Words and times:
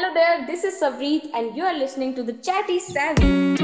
Hello 0.00 0.14
there, 0.14 0.46
this 0.46 0.62
is 0.62 0.80
Savreet, 0.80 1.28
and 1.34 1.56
you 1.56 1.64
are 1.64 1.74
listening 1.76 2.14
to 2.14 2.22
the 2.22 2.34
Chatty 2.34 2.78
Savvy. 2.78 3.56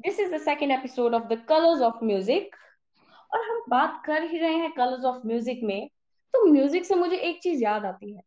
This 0.00 0.18
is 0.18 0.30
the 0.30 0.38
second 0.38 0.72
episode 0.72 1.14
of 1.14 1.30
the 1.30 1.38
Colors 1.48 1.80
of 1.80 2.02
Music. 2.02 2.52
और 3.32 3.44
हम 3.48 3.64
बात 3.70 4.02
कर 4.06 4.22
ही 4.22 4.38
रहे 4.38 4.54
हैं 4.54 4.72
colours 4.72 5.04
of 5.04 5.26
music 5.26 5.60
में 5.64 5.88
तो 6.34 6.44
music 6.46 6.84
से 6.84 6.94
मुझे 6.94 7.16
एक 7.30 7.42
चीज़ 7.42 7.62
याद 7.64 7.84
आती 7.84 8.12
है 8.14 8.22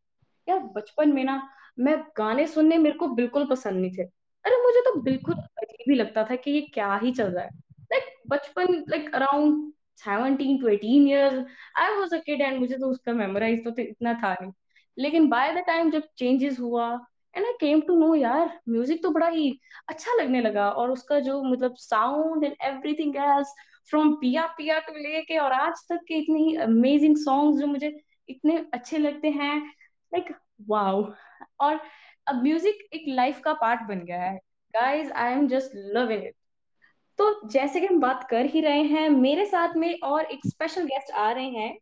यार 0.47 0.59
बचपन 0.75 1.13
में 1.13 1.23
ना 1.23 1.41
मैं 1.79 2.01
गाने 2.17 2.47
सुनने 2.47 2.77
मेरे 2.77 2.97
को 2.97 3.07
बिल्कुल 3.15 3.45
पसंद 3.49 3.81
नहीं 3.81 3.91
थे 3.97 4.18
अरे 4.45 4.61
मुझे 4.63 4.81
तो 4.81 4.93
बिल्कुल 5.01 5.35
अजीब 5.35 5.91
ही 5.91 5.95
लगता 5.95 6.23
था 6.23 6.35
कि 6.35 6.51
ये 6.51 6.61
क्या 6.73 6.95
ही 7.03 7.11
चल 7.11 7.31
रहा 7.31 7.43
है। 7.43 7.49
लाइक 7.91 8.13
बचपन 8.27 8.73
like 8.89 9.13
around 9.15 9.71
seventeen 9.97 10.57
to 10.61 10.67
eighteen 10.67 11.07
years 11.07 11.45
I 11.77 11.95
was 11.95 12.15
a 12.15 12.21
and 12.29 12.59
मुझे 12.59 12.77
तो 12.77 12.87
उसका 12.87 13.13
मेमोराइज 13.13 13.63
तो 13.65 13.73
इतना 13.81 14.13
था 14.23 14.33
नहीं। 14.41 14.51
लेकिन 14.97 15.27
बाय 15.29 15.51
द 15.55 15.63
टाइम 15.67 15.91
जब 15.91 16.07
चेंजेस 16.17 16.59
हुआ 16.59 16.87
and 17.35 17.45
I 17.45 17.51
came 17.59 17.81
to 17.81 17.95
know 17.95 18.13
यार 18.15 18.59
म्यूज़िक 18.69 19.01
तो 19.03 19.09
बड़ा 19.09 19.27
ही 19.27 19.59
अच्छा 19.87 20.13
लगने 20.13 20.41
लगा 20.41 20.69
और 20.69 20.91
उसका 20.91 21.19
जो 21.19 21.41
मतलब 21.43 21.75
sound 21.77 22.43
and 22.43 22.55
everything 22.63 23.15
else 23.15 23.53
from 23.89 24.13
पिया 24.13 24.45
पिया 24.57 24.79
टू 24.79 24.93
लेके 24.93 25.37
और 25.37 25.51
आज 25.51 25.85
तक 25.89 25.99
के 26.07 26.15
इतने 26.15 26.39
ही 26.39 26.55
अमेजिंग 26.55 27.17
सॉन्ग्स 27.17 27.59
जो 27.61 27.67
मुझे 27.67 27.95
इतने 28.29 28.57
अच्छे 28.73 28.97
लगते 28.97 29.29
हैं 29.29 29.55
लाइक 29.57 30.23
like, 30.23 30.35
वाओ 30.69 31.03
और 31.59 31.79
अब 32.29 32.41
म्यूज़िक 32.43 32.87
एक 32.93 33.03
लाइफ 33.07 33.39
का 33.43 33.53
पार्ट 33.61 33.81
बन 33.87 33.99
गया 34.05 34.21
है। 34.23 34.37
Guys 34.73 35.11
I 35.11 35.33
am 35.33 35.47
just 35.47 35.71
loving 35.95 36.23
it 36.23 36.35
तो 37.19 37.47
जैसे 37.49 37.79
कि 37.79 37.85
हम 37.85 37.99
बात 37.99 38.27
कर 38.29 38.45
ही 38.45 38.61
रहे 38.61 38.83
हैं 38.83 39.09
मेरे 39.09 39.45
साथ 39.45 39.75
में 39.75 39.99
और 40.03 40.25
एक 40.25 40.45
स्पेशल 40.47 40.85
गेस्ट 40.85 41.11
आ 41.11 41.31
रहे 41.31 41.49
हैं 41.49 41.77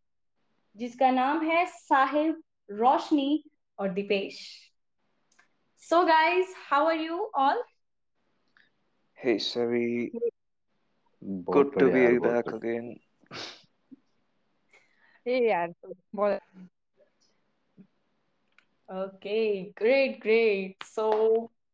जिसका 0.76 1.12
नाम 1.12 1.42
है 1.46 1.66
साहिब 1.66 2.42
रोशनी 2.70 3.44
और 3.80 3.90
Deepesh. 3.90 4.40
So 5.84 6.04
guys 6.06 6.54
how 6.70 6.88
are 6.88 7.02
you 7.02 7.32
all 7.36 7.64
Hey, 9.18 9.34
Savi. 9.40 10.12
Good 11.46 11.72
to 11.76 11.86
be 11.94 12.02
यार 12.02 12.20
back 12.24 12.50
again. 12.56 12.90
हे 15.26 15.40
यार 15.50 15.72
तो 15.72 15.94
बहुत 16.16 16.40
Okay, 18.90 19.74
great, 19.76 20.20
great. 20.22 20.76
So, 20.86 21.06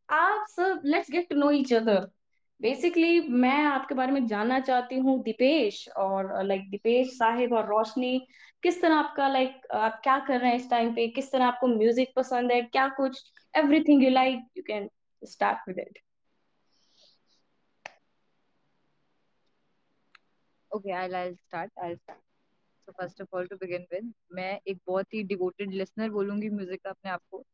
आप 0.08 0.46
सब 0.50 0.80
let's 0.84 1.10
get 1.10 1.28
to 1.30 1.36
know 1.36 1.50
each 1.50 1.72
other 1.74 2.06
basically 2.60 3.20
मैं 3.42 3.56
आपके 3.66 3.94
बारे 3.94 4.12
में 4.12 4.26
जानना 4.26 4.58
चाहती 4.60 4.98
हूँ 4.98 5.18
दीपेश 5.24 5.88
और 6.04 6.32
लाइक 6.46 6.68
दीपेश 6.70 7.08
साहिब 7.18 7.52
और 7.52 7.66
रोशनी 7.68 8.18
किस 8.62 8.80
तरह 8.82 8.94
आपका 8.96 9.28
लाइक 9.28 9.66
आप 9.74 10.00
क्या 10.04 10.18
कर 10.26 10.40
रहे 10.40 10.50
हैं 10.50 10.56
इस 10.56 10.68
टाइम 10.70 10.94
पे? 10.94 11.06
किस 11.08 11.32
तरह 11.32 11.46
आपको 11.46 11.66
म्यूज़िक 11.68 12.12
पसंद 12.16 12.52
है? 12.52 12.60
क्या 12.62 12.88
कुछ? 12.98 13.22
Everything 13.54 14.04
you 14.04 14.10
like 14.10 14.44
you 14.56 14.62
can 14.66 14.88
start 15.22 15.68
with 15.68 15.78
it 15.78 15.98
okay 20.70 20.92
I 20.92 21.08
will 21.08 21.34
start 21.36 21.72
I 21.84 21.94
start 21.96 22.20
so 22.86 22.92
first 22.92 23.20
of 23.22 23.36
all 23.36 23.46
to 23.46 23.56
begin 23.56 23.82
with 23.92 24.12
मैं 24.34 24.58
एक 24.68 24.78
बहुत 24.86 25.14
ही 25.14 25.22
डिवोटेड 25.32 25.72
लिसनर 25.72 26.10
बोलूँगी 26.10 26.48
म्यूज़िक 26.50 26.80
का 26.84 26.90
अपने 26.90 27.10
आप 27.10 27.20
को। 27.30 27.44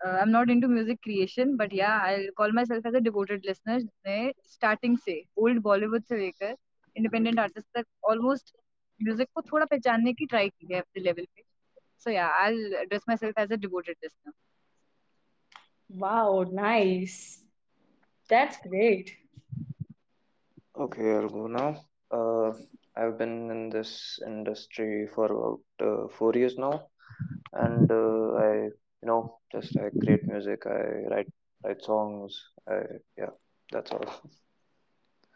I 0.00 0.20
am 0.22 0.28
not 0.28 0.50
into 0.50 0.68
music 0.68 0.98
creation 1.02 1.56
but 1.56 1.74
yeah 1.74 1.90
I 2.00 2.26
call 2.36 2.52
myself 2.64 2.86
as 2.86 2.94
a 2.94 2.98
devoted 3.08 3.46
listener 3.46 3.80
जिसने 3.80 4.32
स्टार्टिंग 4.52 4.98
से 5.04 5.22
ओल्ड 5.38 5.62
बॉलीवुड 5.62 6.04
से 6.04 6.16
लेकर 6.18 6.56
इंडिपेंडेंट 6.96 7.38
आर्टिस्ट 7.38 7.68
तक 7.74 7.86
ऑलमोस्ट 8.10 8.56
म्यूज़िक 9.00 9.28
को 9.34 9.42
थोड़ा 9.42 9.64
पहचानने 9.66 10.12
की 10.12 10.26
ट्राई 10.26 10.48
की 10.48 10.72
है 10.72 10.80
अपने 10.80 11.02
लेवल 11.02 11.26
पे। 11.36 11.42
So 12.04 12.10
yeah 12.10 12.26
I 12.42 12.72
address 12.82 13.02
myself 13.16 13.38
as 13.38 13.52
a 13.52 13.56
devoted 13.56 13.96
listener 14.04 14.32
wow 15.90 16.42
nice 16.52 17.16
that's 18.30 18.60
great 18.66 19.18
Okay, 20.82 21.06
I'll 21.12 21.28
go 21.28 21.46
now. 21.46 21.70
Uh, 22.49 22.51
I've 22.97 23.17
been 23.17 23.35
in 23.51 23.69
this 23.69 24.19
industry 24.25 25.07
for 25.15 25.25
about 25.27 25.87
uh, 25.87 26.07
four 26.17 26.33
years 26.33 26.55
now, 26.57 26.73
and 27.53 27.91
uh, 27.91 28.27
I, 28.43 28.51
you 29.03 29.07
know, 29.09 29.39
just 29.51 29.77
I 29.77 29.89
create 30.03 30.25
music. 30.27 30.65
I 30.65 30.81
write 31.11 31.31
write 31.63 31.83
songs. 31.83 32.39
I 32.67 32.79
yeah, 33.17 33.35
that's 33.71 33.91
all. 33.91 34.05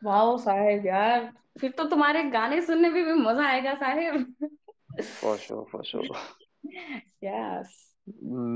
Wow 0.01 0.37
Sahib 0.37 0.85
यार 0.85 1.31
फिर 1.59 1.71
तो 1.77 1.83
तुम्हारे 1.89 2.23
गाने 2.31 2.61
सुनने 2.65 2.89
में 2.89 3.03
भी 3.05 3.13
मजा 3.21 3.47
आएगा 3.47 3.73
Sahib 3.83 4.25
For 5.21 5.37
sure, 5.37 5.65
for 5.71 5.83
sure. 5.83 6.07
Yes 7.23 7.75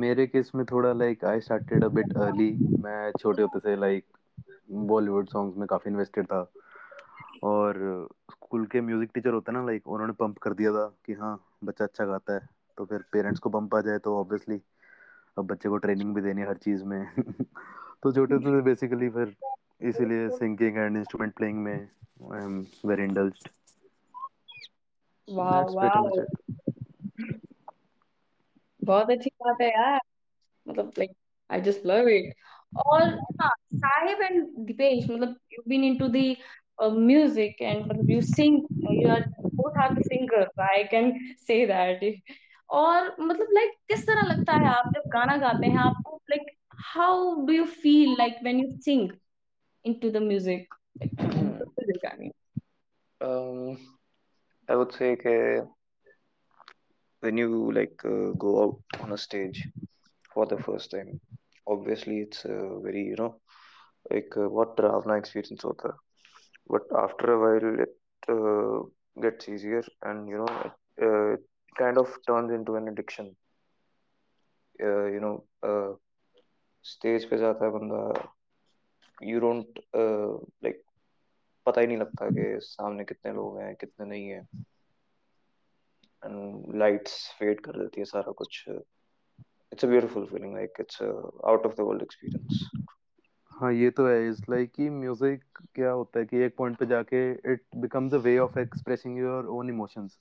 मेरे 0.03 0.25
केस 0.27 0.51
में 0.55 0.65
थोड़ा 0.71 0.91
like 0.93 1.25
I 1.25 1.39
started 1.41 1.83
a 1.83 1.87
bit 1.97 2.15
early 2.17 2.49
मैं 2.83 3.11
छोटे 3.19 3.41
होते 3.41 3.59
से 3.59 3.75
लाइक 3.79 4.05
बॉलीवुड 4.91 5.29
सॉन्ग्स 5.29 5.57
में 5.57 5.67
काफी 5.67 5.89
इन्वेस्टेड 5.89 6.25
था 6.25 6.39
और 7.43 7.79
स्कूल 8.48 8.64
के 8.66 8.80
म्यूज़िक 8.80 9.10
टीचर 9.14 9.32
होते 9.32 9.52
हैं 9.52 9.58
ना 9.58 9.64
लाइक 9.66 9.88
उन्होंने 9.88 10.12
पंप 10.12 10.38
कर 10.38 10.52
दिया 10.54 10.70
था 10.72 10.86
कि 11.06 11.12
हाँ 11.12 11.32
बच्चा 11.64 11.84
अच्छा 11.84 12.04
गाता 12.04 12.34
है। 12.34 12.48
तो 12.78 12.84
फिर 12.84 13.02
पेरेंट्स 13.12 13.40
को 13.40 13.50
पंप 13.50 13.74
आ 13.74 13.80
जाए 13.80 13.98
तो 13.98 14.14
ऑब्वियसली 14.16 14.60
अब 15.38 15.46
बच्चे 15.46 15.68
को 15.68 15.76
ट्रेनिंग 15.76 16.14
भी 16.14 16.20
देनी 16.20 16.40
है 16.40 16.48
हर 16.48 16.56
चीज़ 16.56 16.84
में। 16.84 17.00
तो 18.02 18.12
छोटे 18.12 18.34
होते 18.34 18.44
से 18.46 18.62
बेसिकली 18.62 19.08
फिर 19.10 19.34
इसीलिए 19.80 20.28
सिंगिंग 20.30 20.76
एंड 20.76 20.96
इंस्ट्रूमेंट 20.96 21.34
प्लेइंग 21.34 21.58
में 21.58 21.74
I 21.74 22.42
am 22.42 22.58
very 22.86 23.04
indulged 23.04 23.48
wow 25.28 25.72
wow 25.74 26.10
बहुत 28.82 29.10
अच्छी 29.10 29.30
बात 29.42 29.60
है 29.60 29.68
यार। 29.68 29.98
मतलब 30.66 30.92
like 30.98 31.10
I 31.50 31.60
just 31.60 31.86
love 31.86 32.08
it 32.08 32.34
और 32.86 33.02
हाँ 33.42 33.50
साहिब 33.74 34.20
एंड 34.22 34.44
दीपेश 34.66 35.10
मतलब 35.10 35.36
you 35.52 35.62
been 35.68 35.84
into 35.84 36.08
the 36.08 36.16
music 36.81 37.61
and 37.61 37.85
मतलब 37.85 38.09
you 38.09 38.21
sing 38.21 38.61
you 38.91 39.09
are 39.09 39.27
both 39.55 39.77
are 39.83 39.93
the 39.93 40.03
singers 40.07 40.59
I 40.69 40.83
can 40.91 41.13
say 41.47 41.65
that 41.65 42.21
और 42.69 43.15
मतलब 43.19 43.47
लाइक 43.53 43.73
किस 43.89 44.07
तरह 44.07 44.27
लगता 44.27 44.53
है 44.53 44.67
आप 44.67 44.91
जब 44.95 45.09
गाना 45.13 45.37
गाते 45.37 45.67
हैं 45.67 45.79
आपको 45.79 46.21
like 46.29 46.51
how 46.93 47.33
do 47.45 47.53
you 47.53 47.65
feel 47.81 48.15
like 48.19 48.37
when 48.43 48.59
you 48.59 48.69
sing 48.89 49.09
into 49.85 50.09
the 50.09 50.23
music 50.31 50.73
music 51.03 52.05
I 52.05 52.17
mean 52.19 52.31
Um, 53.21 53.77
I 54.69 54.75
would 54.75 54.91
say 54.91 55.15
that 55.15 55.67
when 57.23 57.37
you 57.37 57.71
like 57.71 58.01
uh, 58.05 58.31
go 58.37 58.63
out 58.63 59.01
on 59.01 59.13
a 59.13 59.17
stage 59.17 59.65
for 60.33 60.45
the 60.45 60.57
first 60.57 60.91
time, 60.91 61.21
obviously 61.67 62.19
it's 62.19 62.43
a 62.45 62.79
very 62.83 63.03
you 63.03 63.15
know 63.15 63.29
like 64.11 64.35
uh, 64.35 64.49
what 64.49 64.75
डरावना 64.77 65.17
experience 65.17 65.63
होता 65.65 65.87
है 65.87 66.06
but 66.67 66.83
after 66.95 67.33
a 67.33 67.39
while 67.39 67.79
it 67.85 67.95
uh, 68.27 68.79
gets 69.21 69.49
easier 69.49 69.83
and 70.03 70.27
you 70.27 70.37
know 70.37 70.51
it, 70.65 70.71
uh, 71.01 71.33
it 71.33 71.43
kind 71.77 71.97
of 71.97 72.15
turns 72.27 72.51
into 72.51 72.75
an 72.75 72.87
addiction 72.87 73.35
uh, 74.79 75.05
you 75.05 75.19
know 75.19 75.35
uh, 75.63 75.91
stage 76.85 77.25
पे 77.29 77.37
जाता 77.37 77.65
है 77.65 77.71
बंदा 77.71 78.01
you 79.21 79.39
don't 79.39 79.79
uh, 79.93 80.37
like 80.61 80.81
पता 81.65 81.81
ही 81.81 81.87
नहीं 81.87 81.97
लगता 81.97 82.29
कि 82.29 82.59
सामने 82.61 83.03
कितने 83.03 83.31
लोग 83.33 83.59
हैं 83.59 83.75
कितने 83.75 84.05
नहीं 84.05 84.27
हैं 84.29 84.47
एंड 86.23 86.75
लाइट्स 86.79 87.13
फेड 87.39 87.59
कर 87.65 87.77
देती 87.79 88.01
है 88.01 88.05
सारा 88.05 88.31
कुछ 88.41 88.63
it's 88.69 89.85
a 89.85 89.87
beautiful 89.87 90.25
feeling 90.25 90.53
like 90.55 90.79
it's 90.79 91.01
out 91.01 91.65
of 91.65 91.75
the 91.77 91.79
world 91.79 92.01
experience 92.01 92.69
हाँ 93.58 93.72
ये 93.72 93.90
तो 93.90 94.06
है 94.06 94.28
इट्स 94.28 94.48
लाइक 94.50 94.70
कि 94.72 94.88
म्यूज़िक 94.90 95.42
क्या 95.74 95.90
होता 95.90 96.18
है 96.20 96.24
कि 96.26 96.36
एक 96.36 96.54
पॉइंट 96.56 96.76
पे 96.78 96.86
जाके 96.86 97.20
it 97.52 97.62
becomes 97.76 98.14
a 98.14 98.16
way 98.18 98.36
of 98.38 98.58
expressing 98.58 99.18
your 99.18 99.46
own 99.50 99.68
emotions 99.68 100.18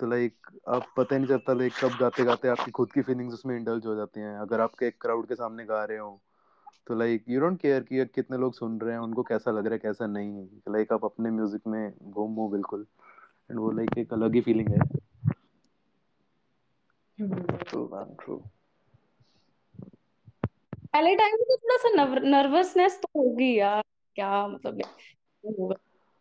तो 0.00 0.06
लाइक 0.06 0.50
आप 0.68 0.86
पता 0.96 1.14
ही 1.14 1.20
नहीं 1.20 1.28
चलता 1.28 1.52
लाइक 1.52 1.72
कब 1.80 1.96
गाते 2.00 2.24
गाते 2.24 2.48
आपकी 2.48 2.70
खुद 2.70 2.92
की 2.92 3.02
फीलिंग्स 3.02 3.34
उसमें 3.34 3.56
इंडल्ज 3.56 3.86
हो 3.86 3.94
जाती 3.94 4.20
हैं। 4.20 4.36
अगर 4.38 4.60
आपके 4.60 4.86
एक 4.86 5.00
क्राउड 5.02 5.26
के 5.28 5.34
सामने 5.34 5.64
गा 5.64 5.84
रहे 5.84 5.98
हो 5.98 6.20
तो 6.86 6.94
लाइक 6.94 7.24
यू 7.28 7.40
डोंट 7.40 7.60
केयर 7.60 7.82
कि 7.82 8.04
कितने 8.14 8.38
लोग 8.38 8.54
सुन 8.54 8.78
रहे 8.80 8.92
हैं 8.92 9.00
उनको 9.00 9.22
कैसा 9.22 9.50
लग 9.50 9.64
रहा 9.66 9.72
है 9.72 9.78
कैसा 9.78 10.06
नहीं। 10.06 10.34
है 10.36 10.72
लाइक 10.72 10.92
आप 10.92 11.04
अपने 11.04 11.30
म्यूज़िक 11.30 11.66
में 11.66 11.92
घूम 12.10 12.34
हो 12.34 12.48
बिल्कुल। 12.48 12.86
एंड 13.50 13.58
वो 13.58 13.70
लाइक 13.70 13.98
एक 13.98 14.12
अलग 14.12 14.34
ही 14.34 14.40
फीलिंग 14.40 14.70
है। 14.70 14.78
ट्रू 17.18 17.84
मैन 17.92 18.14
ट्रू 18.14 18.42
पहले 20.94 21.14
टाइम 21.16 21.32
में 21.32 21.44
तो 21.48 21.56
थोड़ा 21.56 21.76
सा 21.76 22.20
नर्वसनेस 22.28 22.98
तो 23.02 23.08
होगी 23.16 23.58
यार, 23.58 23.82
क्या 24.16 24.46
मतलब 24.48 24.80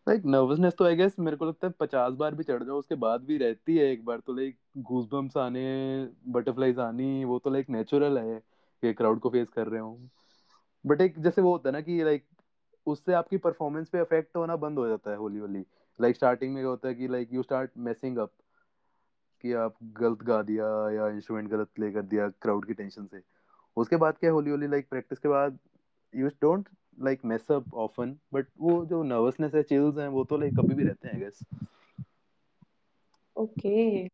लाइक 0.08 0.26
नर्वसनेस 0.26 0.74
तो 0.78 0.86
आई 0.86 0.96
गेस 0.96 1.16
मेरे 1.20 1.38
को 1.38 1.46
लगता 1.46 1.68
है 1.68 1.74
पचास 1.80 2.14
बार 2.14 2.36
भी 2.36 2.44
चढ़ 2.44 2.64
जाओ, 2.64 2.78
उसके 2.80 2.96
बाद 2.96 3.22
भी 3.24 3.38
रहती 3.38 3.78
है 3.78 3.86
एक 3.92 4.04
बार 4.06 4.20
तो 4.20 4.34
लाइक 4.34 4.58
गूज 4.78 5.08
बम्स 5.12 5.38
आने 5.38 5.64
बटरफ्लाईज 6.28 6.80
आनी, 6.80 7.24
वो 7.26 7.40
तो 7.40 7.50
लाइक 7.50 7.70
नेचुरल 7.70 8.18
है 8.18 8.40
कि 8.84 8.94
क्राउड 8.94 9.20
को 9.20 9.30
फेस 9.30 9.50
कर 9.50 9.68
रहे 9.68 9.82
हो। 9.82 10.00
बट 10.86 11.02
एक 11.02 11.20
जैसे 11.20 11.42
वो 11.42 11.52
होता 11.52 11.70
है 11.70 11.74
ना 11.74 11.82
कि 11.82 12.04
लाइक 12.04 12.26
उससे 12.88 13.14
आपकी 13.14 13.38
परफॉर्मेंस 13.38 13.90
पे 13.90 14.02
इफ़ेक्ट 14.02 14.36
होना 14.38 14.56
बंद 14.56 14.80
हो 14.80 14.88
जाता 14.88 15.12
है 15.12 15.18
होली 15.18 15.40
होली। 15.40 15.66
लाइक 16.00 16.16
स्टार्टिंग 16.16 16.54
में 16.54 16.62
क्या 16.64 16.70
होता 16.70 16.88
है 16.88 16.96
कि 16.96 17.08
like 17.08 17.34
you 17.34 17.44
start 17.44 17.72
messing 17.80 18.18
up 18.18 18.32
कि 19.44 19.54
आप 19.54 19.76
गलत 19.84 20.24
गा 20.24 20.42
दिया 20.42 20.66
या 20.92 21.08
इंस्ट्रूमेंट 21.10 21.50
गलत 21.50 21.70
प्ले 21.76 21.92
कर 21.92 22.02
दिया 22.02 22.28
क्राउड 22.42 22.66
की 22.66 22.74
टेंशन 22.74 23.06
से। 23.06 23.22
उसके 23.78 23.96
बाद 23.96 24.18
क्या 24.18 24.32
होली 24.32 24.52
होली 24.52 24.68
लाइक 24.68 24.90
प्रैक्टिस 24.90 25.20
के 25.20 25.28
बाद 25.30 25.60
you 26.16 26.28
don't 26.28 26.70
like 27.02 27.20
mess 27.26 27.52
up 27.52 27.74
often 27.74 28.18
but 28.34 28.46
वो 28.60 28.86
जो 28.86 29.04
नर्वसनेस 29.04 29.56
है 29.56 29.64
चिल्स 29.64 29.98
हैं 29.98 30.08
वो 30.08 30.24
तो 30.24 30.38
लाइक 30.38 30.54
कभी 30.54 30.76
भी 30.76 30.84
रहते 30.84 31.08
हैं 31.08 31.16
आई 31.16 31.22
गेस 31.22 31.40
ओके 33.36 34.08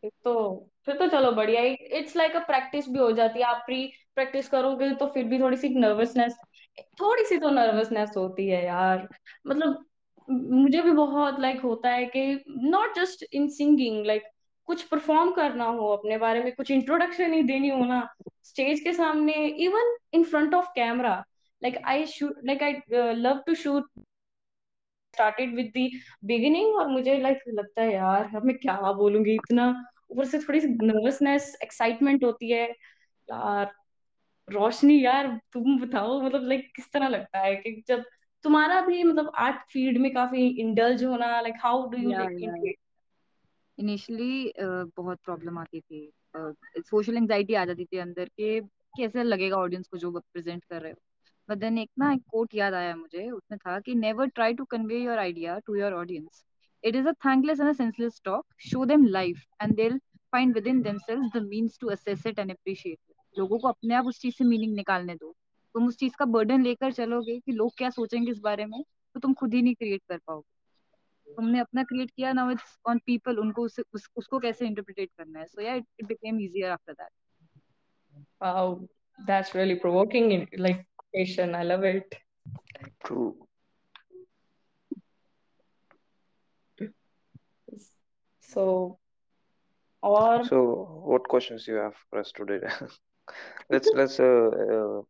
फिर 0.00 0.10
तो 0.24 0.66
फिर 0.86 0.96
तो 0.96 1.06
चलो 1.06 1.32
बढ़िया 1.32 1.62
इट्स 1.98 2.16
लाइक 2.16 2.36
अ 2.36 2.38
प्रैक्टिस 2.38 2.88
भी 2.88 2.98
हो 2.98 3.12
जाती 3.12 3.38
है 3.38 3.44
आप 3.44 3.62
प्री 3.66 3.92
प्रैक्टिस 4.14 4.48
करोगे 4.48 4.94
तो 4.94 5.06
फिर 5.06 5.24
भी 5.24 5.40
थोड़ी 5.40 5.56
सी 5.56 5.68
नर्वसनेस 5.68 6.36
थोड़ी 6.80 7.24
सी 7.24 7.38
तो 7.38 7.50
नर्वसनेस 7.50 8.10
होती 8.16 8.48
है 8.48 8.64
यार। 8.64 9.08
मतलब 9.46 9.86
मुझे 10.30 10.82
भी 10.82 10.90
बहुत 10.90 11.40
लाइक 11.40 11.56
like, 11.56 11.68
होता 11.68 11.88
है 11.88 12.06
कि 12.06 12.44
not 12.48 12.96
just 12.96 13.24
in 13.32 13.48
singing 13.48 14.06
like 14.06 14.22
कुछ 14.66 14.82
परफॉर्म 14.82 15.32
करना 15.32 15.64
हो 15.64 15.88
अपने 15.88 16.18
बारे 16.18 16.42
में 16.44 16.52
कुछ 16.52 16.70
इंट्रोडक्शन 16.70 17.32
ही 17.32 17.42
देनी 17.42 17.68
हो 17.68 17.84
ना 17.84 18.08
स्टेज 18.44 18.80
के 18.80 18.92
सामने 18.92 19.32
even 19.46 19.96
in 20.12 20.24
front 20.24 20.54
of 20.54 20.66
camera 20.66 21.24
like 21.62 21.78
I 21.84 22.06
shoot 22.06 22.34
like 22.44 22.62
I 22.62 22.72
love 23.14 23.42
to 23.46 23.54
shoot 23.54 23.90
started 25.14 25.54
with 25.54 25.72
the 25.76 26.00
beginning 26.24 26.74
और 26.76 26.88
मुझे 26.88 27.18
लाइक 27.20 27.38
like, 27.38 27.58
लगता 27.58 27.82
है 27.82 27.94
यार 27.94 28.36
अब 28.36 28.44
मैं 28.44 28.56
क्या 28.58 28.92
बोलूँगी 28.92 29.34
इतना 29.34 29.84
ऊपर 30.10 30.24
से 30.24 30.38
थोड़ी 30.38 30.60
सी 30.60 30.68
नर्वसनेस 30.68 31.58
एक्साइटमेंट 31.62 32.24
होती 32.24 32.50
है। 32.50 32.68
यार 33.30 33.72
रोशनी 34.50 35.04
यार 35.04 35.40
तुम 35.52 35.78
बताओ 35.80 36.20
मतलब 36.20 36.42
लाइक 36.48 36.72
किस 36.76 36.92
तरह 36.92 37.08
लगता 37.08 37.38
है 37.38 37.56
कि 37.56 37.84
जब 37.88 38.04
तुम्हारा 38.42 38.80
भी 38.80 39.02
मतलब 39.02 39.32
आर्ट 39.36 39.56
फ़ील्ड 39.72 39.98
में 39.98 40.14
काफ़ी 40.14 40.48
इंडल्ज 40.60 41.04
होना 41.04 41.40
like 41.40 41.54
how 41.58 41.90
do 41.90 41.98
you 41.98 42.10
initially 43.78 44.52
बहुत 44.96 45.18
प्रॉब्लम 45.24 45.58
आती 45.58 45.80
थी। 45.80 46.10
सोशल 46.80 47.16
एंजाइटी 47.16 47.54
आ 47.54 47.64
जाती 47.64 47.84
थी 47.84 47.98
अंदर 47.98 48.24
के, 48.26 48.60
कैसे 48.60 49.22
लगेगा 49.22 49.56
ऑडियंस 49.56 49.88
को 49.88 49.98
जो 49.98 50.10
प्रेजेंट 50.12 50.64
कर 50.64 50.82
रहे 50.82 50.92
हो। 50.92 50.98
बट 51.48 51.58
देन 51.58 51.78
एक 51.78 51.90
ना 51.98 52.12
एक 52.12 52.22
कोट 52.30 52.54
याद 52.54 52.74
आया 52.74 52.94
मुझे, 52.96 53.30
उसमें 53.30 53.58
था 53.58 53.78
कि 53.80 53.94
never 53.94 54.28
try 54.28 54.54
to 54.54 54.64
convey 54.64 54.98
your 54.98 55.18
idea 55.18 55.58
to 55.66 55.74
your 55.76 55.92
audience 55.94 56.44
it 56.84 56.96
is 56.96 57.08
a 57.08 57.12
thankless 57.26 57.60
and 57.60 57.72
senseless 57.74 58.20
talk 58.24 58.44
show 58.62 58.84
them 58.84 59.06
life 59.06 59.44
and 59.62 59.74
they 59.76 59.88
find 60.32 60.54
within 60.66 60.80
themselves 60.82 61.32
the 61.36 61.42
means 61.44 61.78
to 61.80 61.88
assess 61.90 62.26
it 62.26 62.38
and 62.38 62.50
appreciate 62.50 62.98
लोगों 63.36 63.58
को 63.58 63.68
अपने 63.68 63.94
आप 63.94 64.06
उस 64.06 64.20
चीज़ 64.20 64.34
से 64.34 64.44
meaning 64.44 64.74
निकालने 64.76 65.14
दो। 65.14 65.34
तुम 65.74 65.86
उस 65.88 65.96
चीज़ 65.98 66.12
का 66.18 66.24
बर्डन 66.24 66.62
लेकर 66.62 66.92
चलोगे 66.92 67.38
कि 67.40 67.52
लोग 67.52 67.72
क्या 67.78 67.90
सोचेंगे 67.90 68.30
इस 68.30 68.38
बारे 68.40 68.66
में 68.66 68.82
तो 69.14 69.20
तुम 69.20 69.32
खुद 69.34 69.54
ही 69.54 69.62
नहीं 69.62 69.74
क्रिएट 69.74 70.02
कर 70.08 70.18
पाओगे। 70.18 70.53
तुमने 71.28 71.60
अपना 71.60 71.82
क्रिएट 71.82 72.10
किया 72.10 72.32
नाउ 72.32 72.50
इट्स 72.50 72.78
ऑन 72.86 72.98
पीपल 73.06 73.38
उनको 73.38 73.62
उस, 73.64 73.80
उस, 73.94 74.08
उसको 74.16 74.38
कैसे 74.38 74.66
इंटरप्रिटेट 74.66 75.10
करना 75.18 75.38
है 75.38 75.46
so 75.46 75.62
yeah 75.62 75.74
it 75.74 76.06
became 76.06 76.40
easier 76.40 76.70
after 76.70 76.92
that 76.92 77.10
wow 78.42 78.74
that's 79.18 79.56
really 79.56 79.74
provoking 79.86 80.46
like 80.58 80.84
I 81.16 81.62
love 81.62 81.84
it. 81.84 82.14
True. 83.04 83.36
So, 88.40 88.98
or 90.02 90.44
so 90.44 91.02
what 91.04 91.28
questions 91.28 91.66
you 91.66 91.74
have 91.74 91.94
for 92.10 92.20
us 92.20 92.32
today? 92.32 92.60
let's 93.70 93.88
let's 93.94 94.20
uh, 94.20 94.50
uh 94.74 95.02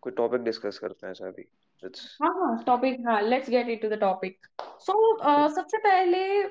कोई 0.00 0.12
topic 0.12 0.40
discuss 0.40 0.78
करते 0.78 1.06
हैं 1.06 1.14
sir 1.14 1.26
अभी 1.26 1.42
topic 2.66 3.00
हाँ 3.06 3.22
let's 3.22 3.50
get 3.50 3.68
it 3.68 3.82
to 3.82 3.88
the 3.88 3.92
topic 3.92 4.46
so 4.62 5.18
सबसे 5.48 5.78
पहले 5.78 6.44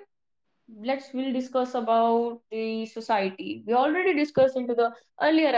earlier 5.19 5.55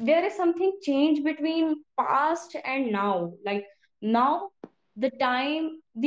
there 0.00 0.24
is 0.24 0.32
something 0.32 0.72
change 0.72 1.18
between 1.18 1.74
past 1.74 2.56
now 2.90 3.30
like 3.46 3.64
now 4.04 4.50
the 4.98 5.04
time 5.04 5.80
the 5.98 6.04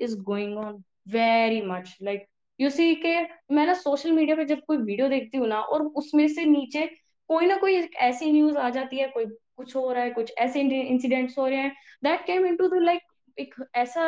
is 0.00 0.18
going 0.18 0.58
on 0.58 0.84
very 1.08 1.62
much 1.62 1.98
like 2.02 2.26
you 2.60 2.70
see 2.70 2.94
के 2.94 3.22
मैं 3.54 3.66
ना 3.66 3.74
social 3.74 4.12
media 4.12 4.36
पे 4.36 4.44
जब 4.44 4.60
कोई 4.66 4.76
video 4.76 5.08
देखती 5.08 5.38
हूँ 5.38 5.46
ना 5.46 5.60
और 5.60 5.82
उसमें 5.82 6.28
से 6.28 6.44
नीचे 6.44 6.90
कोई 7.30 7.46
ना 7.46 7.56
कोई 7.56 7.76
ऐसी 7.98 8.30
न्यूज़ 8.32 8.56
आ 8.58 8.68
जाती 8.70 8.98
है, 8.98 9.08
कोई 9.08 9.24
कुछ 9.56 9.74
हो 9.76 9.92
रहा 9.92 10.02
है, 10.04 10.10
कुछ 10.10 10.32
ऐसे 10.38 10.60
इंसिडेंट्स 10.60 11.38
हो 11.38 11.46
रहे 11.48 11.58
हैं 11.58 11.72
that 12.04 12.24
came 12.26 12.46
into 12.46 12.68
the 12.68 12.82
like 12.82 13.02
एक 13.38 13.54
ऐसा 13.76 14.04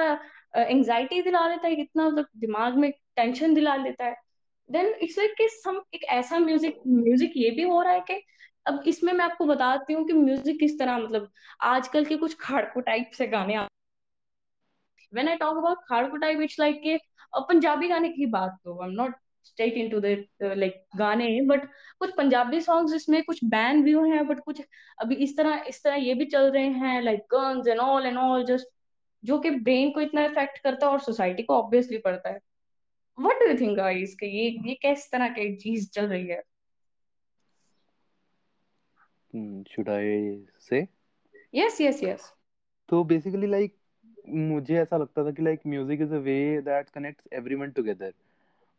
एंजाइटी 0.56 1.20
दिला 1.22 1.48
देता 1.48 1.68
है 1.68 1.80
इतना 1.82 2.08
मतलब 2.08 2.26
दिमाग 2.38 2.76
में 2.78 2.90
टेंशन 3.16 3.54
दिला 3.54 3.76
देता 3.78 4.04
है। 4.04 4.16
देन 4.70 4.86
इट्स 5.02 5.18
लाइक 5.18 5.34
कि 5.38 5.48
सम 5.50 5.80
एक 5.94 6.04
ऐसा 6.12 6.38
म्यूज़िक 6.38 6.80
म्यूज़िक 6.86 7.32
ये 7.36 7.50
भी 7.50 7.62
हो 7.64 7.80
रहा 7.82 7.92
है 7.92 8.00
कि, 8.00 8.22
अब 8.66 8.82
इसमें 8.86 9.12
मैं 9.12 9.24
आपको 9.24 9.44
बताती 9.46 9.92
हूँ 9.92 10.06
कि 10.06 10.12
म्यूज़िक 10.14 10.58
किस 10.60 10.78
तरह 10.78 10.98
मतलब 10.98 11.30
आजकल 11.64 12.04
के 12.04 12.16
कुछ 12.16 12.36
खाड़कू 12.40 12.80
टाइप 12.82 13.10
से 13.14 13.26
गाने 13.28 13.58
व्हेन 15.12 15.28
आई 15.28 15.36
टॉक 15.36 15.56
अबाउट 15.56 15.78
खाड़कू 15.88 16.16
टाइप 16.16 16.40
इट्स 16.40 16.58
लाइक 16.60 16.80
के 16.82 16.96
पंजाबी 17.48 17.88
गाने 17.88 18.08
की 18.08 18.26
बात 18.28 18.58
तो 18.64 18.80
I 18.82 18.88
am 18.88 18.94
not 18.94 19.14
state 19.48 19.74
into 19.74 20.00
the 20.00 20.06
like 20.42 20.82
गाने 20.96 21.28
बट 21.46 21.66
कुछ 22.00 22.14
पंजाबी 22.16 22.60
सॉन्ग्स 22.60 22.94
इसमें 22.94 23.22
कुछ 23.24 23.44
बैन 23.44 23.82
भी 23.84 23.92
हुए 23.92 24.10
हैं 24.10 24.26
बट 24.26 24.40
कुछ 24.40 24.62
अभी 24.98 25.14
इस 25.24 25.36
तरह 25.36 25.64
इस 25.68 25.82
तरह 25.84 25.94
ये 25.96 26.14
भी 26.14 26.24
चल 26.26 26.50
रहे 26.52 26.66
हैं 26.84 27.00
like 27.02 27.20
guns 27.34 27.68
and 27.68 27.80
all 27.80 28.06
and 28.06 28.18
all 28.18 28.44
just 28.46 28.68
जो 29.22 29.38
कि 29.38 29.50
ब्रेन 29.50 29.90
को 29.90 30.00
इतना 30.00 30.24
इफ़ेक्ट 30.24 30.58
करता 30.58 30.86
है 30.86 30.92
और 30.92 31.00
सोसाइटी 31.00 31.42
को 31.42 31.54
ऑब्वियसली 31.54 31.98
पड़ता 31.98 32.30
है। 32.30 32.38
What 33.18 33.40
do 33.40 33.46
you 33.50 33.58
think 33.60 33.76
guys 33.76 34.14
कि 34.14 34.26
ये 34.28 34.48
ये 34.68 34.74
किस 34.82 35.10
तरह 35.12 35.28
की 35.28 35.54
चीज़ 35.56 35.90
चल 35.90 36.06
रही 36.08 36.26
है? 36.26 36.42
Should 39.64 39.88
I 39.88 40.46
say 40.60 40.86
yes 41.54 41.80
yes 41.80 42.02
yes 42.04 42.32
तो 42.88 43.02
बेसिकली 43.04 43.46
लाइक 43.46 43.74
मुझे 44.28 44.74
ऐसा 44.80 44.96
लगता 44.96 45.24
था 45.24 45.30
कि 45.30 45.42
like 45.42 45.60
music 45.66 46.00
is 46.00 46.14
a 46.14 46.18
way 46.18 46.36
that 46.62 46.88
connects 46.90 47.28
everyone 47.32 47.70
together 47.70 48.12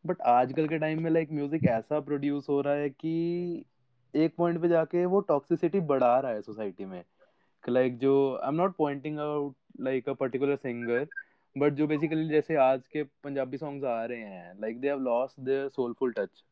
but 0.06 0.22
आजकल 0.28 0.68
के 0.68 0.78
टाइम 0.80 1.02
में 1.04 1.10
लाइक 1.12 1.32
म्यूज़िक 1.32 1.66
ऐसा 1.66 2.00
प्रोड्यूस 2.00 2.50
हो 2.50 2.60
रहा 2.62 2.74
है 2.74 2.90
कि 2.90 3.66
एक 4.14 4.36
पॉइंट 4.38 4.62
पे 4.62 4.68
जाके 4.68 5.06
वो 5.06 5.20
टॉक्सिसिटी 5.22 5.80
बढ़ा 5.92 6.20
रहा 6.20 6.32
है 6.32 6.42
सोसाइटी 6.42 6.86
में। 6.86 7.04
लाइक 7.64 7.98
जो 8.00 8.14
I 8.36 8.48
am 8.50 8.56
not 8.56 8.76
pointing 8.76 9.20
out 9.20 9.56
like 9.82 10.10
a 10.10 10.14
particular 10.14 10.56
singer 10.56 11.08
but 11.56 11.74
जो 11.74 11.88
बेसिकली 11.88 12.28
जैसे 12.30 12.56
आज 12.56 12.88
के 12.88 13.04
पंजाबी 13.24 13.58
सॉन्ग्स 13.58 13.86
आ 13.86 14.04
रहे 14.06 14.20
हैं 14.20 14.54
like 14.62 14.80
they 14.82 14.88
have 14.88 15.00
lost 15.00 15.40
their 15.40 15.68
soulful 15.70 16.12
touch 16.12 16.44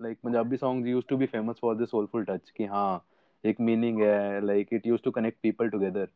like 0.00 0.18
Punjabi 0.24 0.56
songs 0.56 0.88
used 0.88 1.08
to 1.08 1.16
be 1.16 1.26
famous 1.26 1.58
for 1.60 1.76
the 1.76 1.86
soulful 1.86 2.24
touch 2.24 2.50
कि 2.50 2.64
हाँ 2.66 3.04
एक 3.44 3.60
मीनिंग 3.60 4.00
है 4.02 4.40
like 4.46 4.68
it 4.72 4.86
use 4.86 5.02
to 5.04 5.10
connect 5.10 5.38
people 5.42 5.68
together 5.70 6.08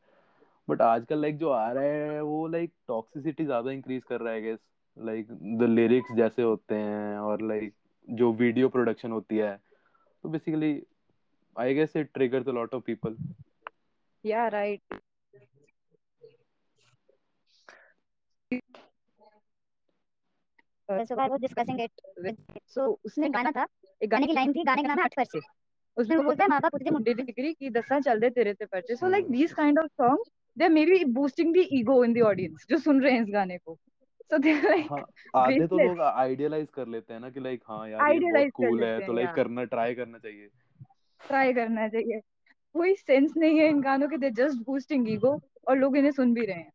but 0.69 0.81
आजकल 0.83 1.21
लाइक 1.21 1.37
जो 1.39 1.49
आ 1.51 1.71
रहा 1.73 1.85
है, 1.85 2.21
वो 2.23 2.47
लाइक 2.49 2.73
टॉक्सिसिटी 2.89 3.45
ज़्यादा 3.45 3.71
इंक्रीज 3.71 4.03
कर 4.05 4.21
रहा 4.21 4.33
है 4.35 4.43
गेस 4.43 4.59
लाइक 4.97 5.27
द 5.59 5.69
लिरिक्स 5.69 6.13
जैसे 6.17 6.43
होते 6.43 6.75
हैं 6.75 7.19
और 7.19 7.43
लाइक 7.43 7.63
like, 7.63 8.17
जो 8.17 8.33
वीडियो 8.33 8.69
प्रोडक्शन 8.69 9.13
होती 9.13 9.37
है 9.37 9.57
तो 10.25 10.29
basically 10.29 10.73
I 11.57 11.75
guess 11.75 11.97
it 11.97 12.13
triggers 12.15 12.49
a 12.49 12.53
lot 12.53 12.75
of 12.75 12.83
people 12.87 13.17
या 14.25 14.47
right 14.49 15.01
so 21.09 21.17
I 21.17 21.29
was 21.29 21.41
discussing 21.41 21.79
it 21.81 22.03
with 22.25 22.37
so 22.75 22.87
उसने 23.05 23.29
गाना 23.29 23.51
था 23.51 23.67
एक 24.01 24.11
गाने 24.11 24.27
की 24.27 24.33
लाइन 24.33 24.53
थी 24.53 24.65
गाने 24.65 24.83
का 24.83 24.89
नाम 24.89 24.99
है 24.99 25.05
अठ 25.05 25.15
परसे 25.17 25.41
उसमें 25.97 26.17
वो 26.17 26.23
बोलता 26.23 26.45
है 26.45 26.49
माँ 26.51 26.61
बाप 26.61 26.77
तुझे 26.77 26.91
मुंडे 26.91 27.15
डिग्री 27.15 27.53
की 27.55 27.71
दसा 27.71 27.99
चल 28.01 28.21
दे 28.21 28.31
तेरे 28.31 28.53
ते 28.55 28.65
परचे। 28.65 28.97
So 28.97 29.09
like 29.09 29.31
these 29.31 29.53
kind 29.55 29.79
of 29.79 29.87
song 30.03 30.25
they 30.57 30.69
may 30.69 30.85
be 30.87 31.05
boosting 31.15 31.55
the 31.55 31.67
ego 31.73 32.03
in 32.05 32.13
the 32.15 32.23
audience 32.27 32.67
जो 32.71 32.79
सुन 32.79 33.03
रहे 33.03 33.13
हैं 33.13 33.23
इस 33.23 33.31
गाने 33.33 33.59
को। 33.59 33.79
सो 34.31 34.39
दे 34.39 34.53
लाइक 34.63 35.07
आधे 35.37 35.67
तो 35.67 35.79
लोग 35.79 36.01
आइडियलाइज 36.01 36.69
कर 36.75 36.87
लेते 36.87 37.15
हैं 37.15 37.21
ना 37.21 37.31
कि 37.31 37.41
लाइक 37.41 37.63
हाँ 37.69 37.89
यार 37.89 38.13
ये 38.13 38.33
बहुत 38.33 38.51
कूल 38.55 38.85
है 38.85 39.07
तो 39.07 39.13
लाइक 39.13 39.31
करना 39.31 39.65
ट्राई 39.65 39.95
करना 39.95 40.19
चाहिए। 40.19 40.49
ट्राई 41.27 41.53
करना 41.53 41.89
चाहिए। 41.89 42.21
कोई 42.75 42.95
सेंस 42.95 43.33
नहीं 43.37 43.59
है 43.59 43.69
इन 43.69 43.81
गानों 43.81 44.09
के 44.09 44.17
दे 44.17 44.31
जस्ट 44.31 44.67
बूस्टिंग 44.67 45.11
ईगो 45.11 45.41
और 45.69 45.77
लोग 45.77 45.97
इन्हें 45.97 46.13
सुन 46.13 46.35
भी 46.35 46.47
रहे 46.47 46.57
हैं। 46.57 46.73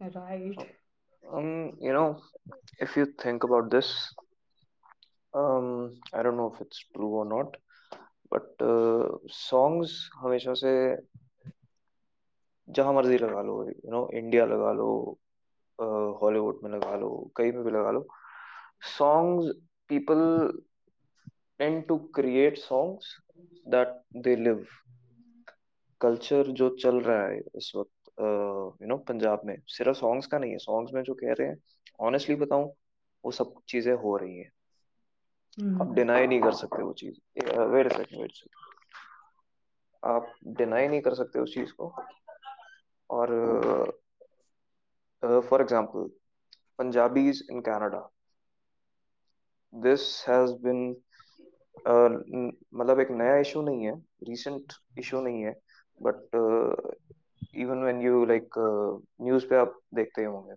Right. 0.00 0.62
Um 1.24 1.50
you 1.80 1.92
know 1.92 2.06
if 2.80 2.96
you 2.96 3.04
think 3.22 3.44
about 3.44 3.68
this 3.74 3.90
um 5.34 5.68
i 6.12 6.22
don't 6.22 6.36
know 6.36 6.46
if 6.54 6.56
it's 6.64 6.80
true 6.96 7.10
or 7.18 7.24
not 7.24 7.54
but 8.32 8.64
uh, 8.70 9.04
songs 9.36 9.94
हमेशा 10.16 10.54
से 10.54 10.72
जहाँ 12.72 12.92
मर्ज़ी 12.94 13.18
लगा 13.18 13.42
लो 13.42 13.62
यू 13.68 13.90
नो 13.90 14.08
इंडिया 14.14 14.44
लगा 14.46 14.72
लो 14.72 14.88
हॉलीवुड 16.22 16.60
में 16.64 16.70
लगा 16.70 16.96
लो 16.96 17.08
कहीं 17.36 17.52
में 17.52 17.64
भी 17.64 17.70
लगा 17.70 17.90
लो। 17.90 18.06
Songs 18.98 19.54
people 19.90 20.20
tend 21.60 21.82
to 21.88 21.96
create 22.16 22.56
songs 22.58 23.08
that 23.66 23.90
they 24.24 24.36
live. 24.36 24.62
Culture 26.00 26.48
जो 26.60 26.68
चल 26.82 27.00
रहा 27.00 27.26
है 27.26 27.38
इस 27.56 27.72
वक्त 27.76 28.10
यू 28.82 28.88
नो 28.88 28.96
पंजाब 29.08 29.40
में 29.46 29.56
सिर्फ़ 29.68 29.96
सॉन्ग्स 29.98 30.26
का 30.26 30.38
नहीं 30.38 30.52
है। 30.52 30.58
सॉन्ग्स 30.58 30.94
में 30.94 31.02
जो 31.02 31.14
कह 31.14 31.32
रहे 31.32 31.48
हैं 31.48 31.56
ऑनेस्टली 32.00 32.34
बताऊँ 32.36 32.72
वो 33.24 33.30
सब 33.30 33.54
चीज़ें 33.68 33.92
हो 33.94 34.16
रही 34.16 34.38
हैं। 34.38 34.50
आप 35.80 35.92
डिनाई 35.94 36.26
नहीं 36.26 36.40
कर 36.42 36.52
सकते 36.54 36.82
वो 36.82 36.92
चीज़। 36.92 37.20
वेट 37.72 37.92
सेकंड 37.92 38.20
वेट 38.20 38.32
सेकंड 38.32 38.60
आप 40.02 40.32
डिनाई 40.58 40.88
नहीं 40.88 41.00
कर 41.00 41.14
सकते 41.14 41.38
उस 41.38 41.54
चीज़ 41.54 41.72
को। 41.72 41.94
और 43.12 43.28
for 45.22 45.60
example 45.60 46.08
Punjabis 46.78 47.42
in 47.50 47.60
Canada. 47.62 48.08
This 49.72 50.02
has 50.28 50.52
been 50.62 50.80
मतलब 51.86 53.00
एक 53.00 53.10
नया 53.10 53.36
इशू 53.38 53.62
नहीं 53.62 53.84
है 53.86 53.92
रिसेंट 54.28 54.72
इशू 54.98 55.20
नहीं 55.20 55.42
है 55.42 55.52
but 56.00 56.36
even 57.54 57.82
when 57.82 58.00
you 58.02 58.24
like 58.26 58.54
news 59.22 59.46
पे 59.48 59.56
आप 59.56 59.78
देखते 59.94 60.24
होंगे 60.24 60.54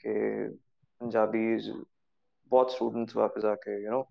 कि 0.00 0.12
पंजाबी 1.00 1.44
बहुत 2.52 2.72
स्टूडेंट्स 2.72 3.16
वापस 3.16 3.44
आके 3.44 3.82
यू 3.84 3.90
नो 3.90 4.02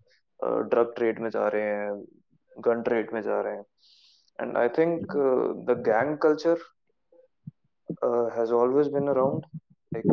ड्रग 0.69 0.93
ट्रेड 0.95 1.19
में 1.19 1.29
जा 1.29 1.47
रहे 1.47 1.63
हैं 1.63 1.91
गन 2.57 2.81
ट्रेड 2.81 3.13
में 3.13 3.21
जा 3.21 3.41
रहे 3.41 3.55
हैं। 3.55 3.65
And 4.39 4.57
I 4.57 4.69
think 4.77 5.15
the 5.69 5.77
gang 5.87 6.17
culture 6.23 6.57
has 8.37 8.53
always 8.53 8.87
been 8.93 9.07
around 9.07 9.45
like 9.91 10.05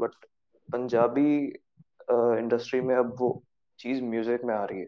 but 0.00 0.24
Punjabi 0.68 1.36
industry 2.10 2.80
में 2.80 2.94
अब 2.96 3.16
वो 3.20 3.42
चीज़ 3.78 4.02
म्यूज़िक 4.02 4.44
में 4.44 4.54
आ 4.54 4.64
रही 4.64 4.80
है। 4.80 4.86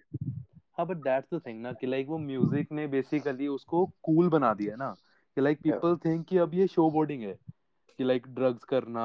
हाँ 0.79 0.87
बट 0.87 0.97
दैट्स 0.97 1.35
द 1.35 1.41
थिंग 1.47 1.61
ना 1.63 1.73
कि 1.73 1.87
लाइक 1.87 2.09
वो 2.09 2.19
म्यूज़िक 2.19 2.73
ने 2.73 2.87
बेसिकली 2.87 3.47
उसको 3.47 3.85
कूल 4.03 4.29
बना 4.29 4.53
दिया 4.55 4.77
ना। 4.77 4.95
कि 5.37 5.41
लाइक 5.41 5.59
पीपल 5.63 5.97
थिंक 5.97 6.27
कि 6.27 6.39
अब 6.39 6.55
ये 6.55 6.67
शो 6.67 6.91
बोर्डिंग 6.91 7.23
है। 7.23 7.37
कि 7.99 8.05
लाइक 8.05 8.27
ड्रग्स 8.29 8.65
करना 8.65 9.03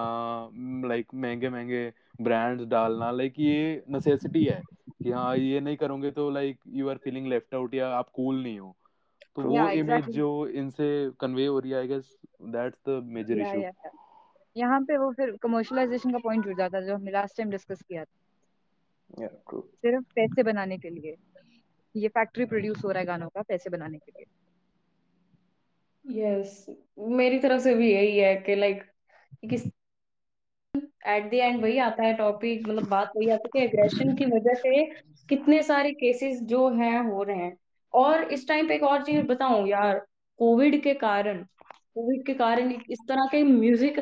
लाइक 0.87 1.07
महँगे 1.13 1.49
महँगे 1.49 1.93
ब्रांड्स 2.21 2.65
डालना 2.65 3.11
लाइक 3.11 3.33
ये 3.39 3.83
नेसेसिटी 3.89 4.43
है। 4.45 4.61
कि 5.03 5.11
हाँ 5.11 5.35
ये 5.37 5.59
नहीं 5.59 5.77
करोगे 5.77 6.11
तो 6.11 6.29
like 6.29 6.59
you 6.67 6.89
are 6.89 6.97
feeling 6.97 7.27
left 7.27 7.55
out 7.55 7.73
या 7.73 7.89
आप 7.89 8.09
कूल 8.09 8.43
नहीं 8.43 8.59
हो। 8.59 8.75
तो 9.35 9.43
वो 9.43 9.67
इमेज 9.71 10.09
जो 10.11 10.27
इनसे 10.61 10.87
कन्वे 11.19 11.45
हो 11.47 11.59
रही 11.59 11.71
है 11.71 11.77
I 11.77 11.87
guess 11.87 12.15
that's 12.49 12.79
the 12.89 13.01
major 13.09 13.39
issue 13.39 13.63
यहाँ 14.55 14.79
पे 14.81 14.97
वो 14.97 15.11
फिर 15.13 15.35
कमर्शलाइजेशन 15.41 16.11
का 16.11 16.19
पॉइंट 16.19 16.43
जुड़ 16.45 16.55
जाता 16.57 16.77
है 16.77 16.85
जो 16.85 16.95
हमने 16.95 17.11
लास्ट 17.11 17.37
टाइम 17.37 17.49
डिस्कस 17.49 17.81
किया 17.81 18.03
था। 18.03 18.19
Yeah 19.09 19.29
सिर्फ़ 19.83 20.03
पैसे 20.15 20.43
बनाने 20.43 20.77
के 20.77 20.89
लिए। 20.89 21.15
ये 21.95 22.07
फैक्ट्री 22.09 22.45
प्रोड्यूस 22.45 22.83
हो 22.85 22.91
रहा 22.91 22.99
है 22.99 23.05
गानों 23.05 23.29
का 23.29 23.41
पैसे 23.41 23.69
बनाने 23.69 23.97
के 23.97 24.11
लिए। 24.11 24.25
यस 26.05 26.65
मेरी 27.11 27.39
तरफ़ 27.39 27.61
से 27.61 27.73
भी 27.75 27.91
यही 27.91 28.17
है 28.17 28.35
कि 28.41 28.55
लाइक 28.55 28.83
किस 29.49 29.65
एट 31.07 31.29
द 31.31 31.33
एंड 31.35 31.61
वही 31.61 31.77
आता 31.79 32.03
है 32.03 32.13
टॉपिक 32.13 32.67
मतलब 32.67 32.87
बात 32.89 33.11
वही 33.17 33.29
आती 33.29 33.49
है 33.49 33.51
कि 33.51 33.65
एग्रेशन 33.65 34.15
की 34.15 34.25
वजह 34.27 34.53
से 34.57 34.85
कितने 35.29 35.61
सारे 35.63 35.91
केसेस 35.95 36.41
जो 36.45 36.67
हैं 36.75 36.97
हो 37.03 37.23
रहे 37.23 37.37
हैं। 37.37 37.57
और 37.93 38.23
इस 38.33 38.47
टाइम 38.47 38.67
पे 38.67 38.75
एक 38.75 38.83
और 38.83 39.03
चीज़ 39.03 39.25
बताऊँ 39.27 39.67
यार 39.69 39.99
कोविड 40.39 40.81
के 40.83 40.93
कारण 40.93 41.43
कोविड 41.95 42.25
के 42.25 42.33
कारण 42.33 42.71
इस 42.91 42.99
तरह 43.07 43.25
के 43.31 43.43
म्यूज़िक 43.43 43.99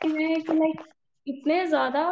है 0.00 0.38
लाइक 0.48 0.82
इतने 1.26 1.64
ज़्यादा 1.66 2.02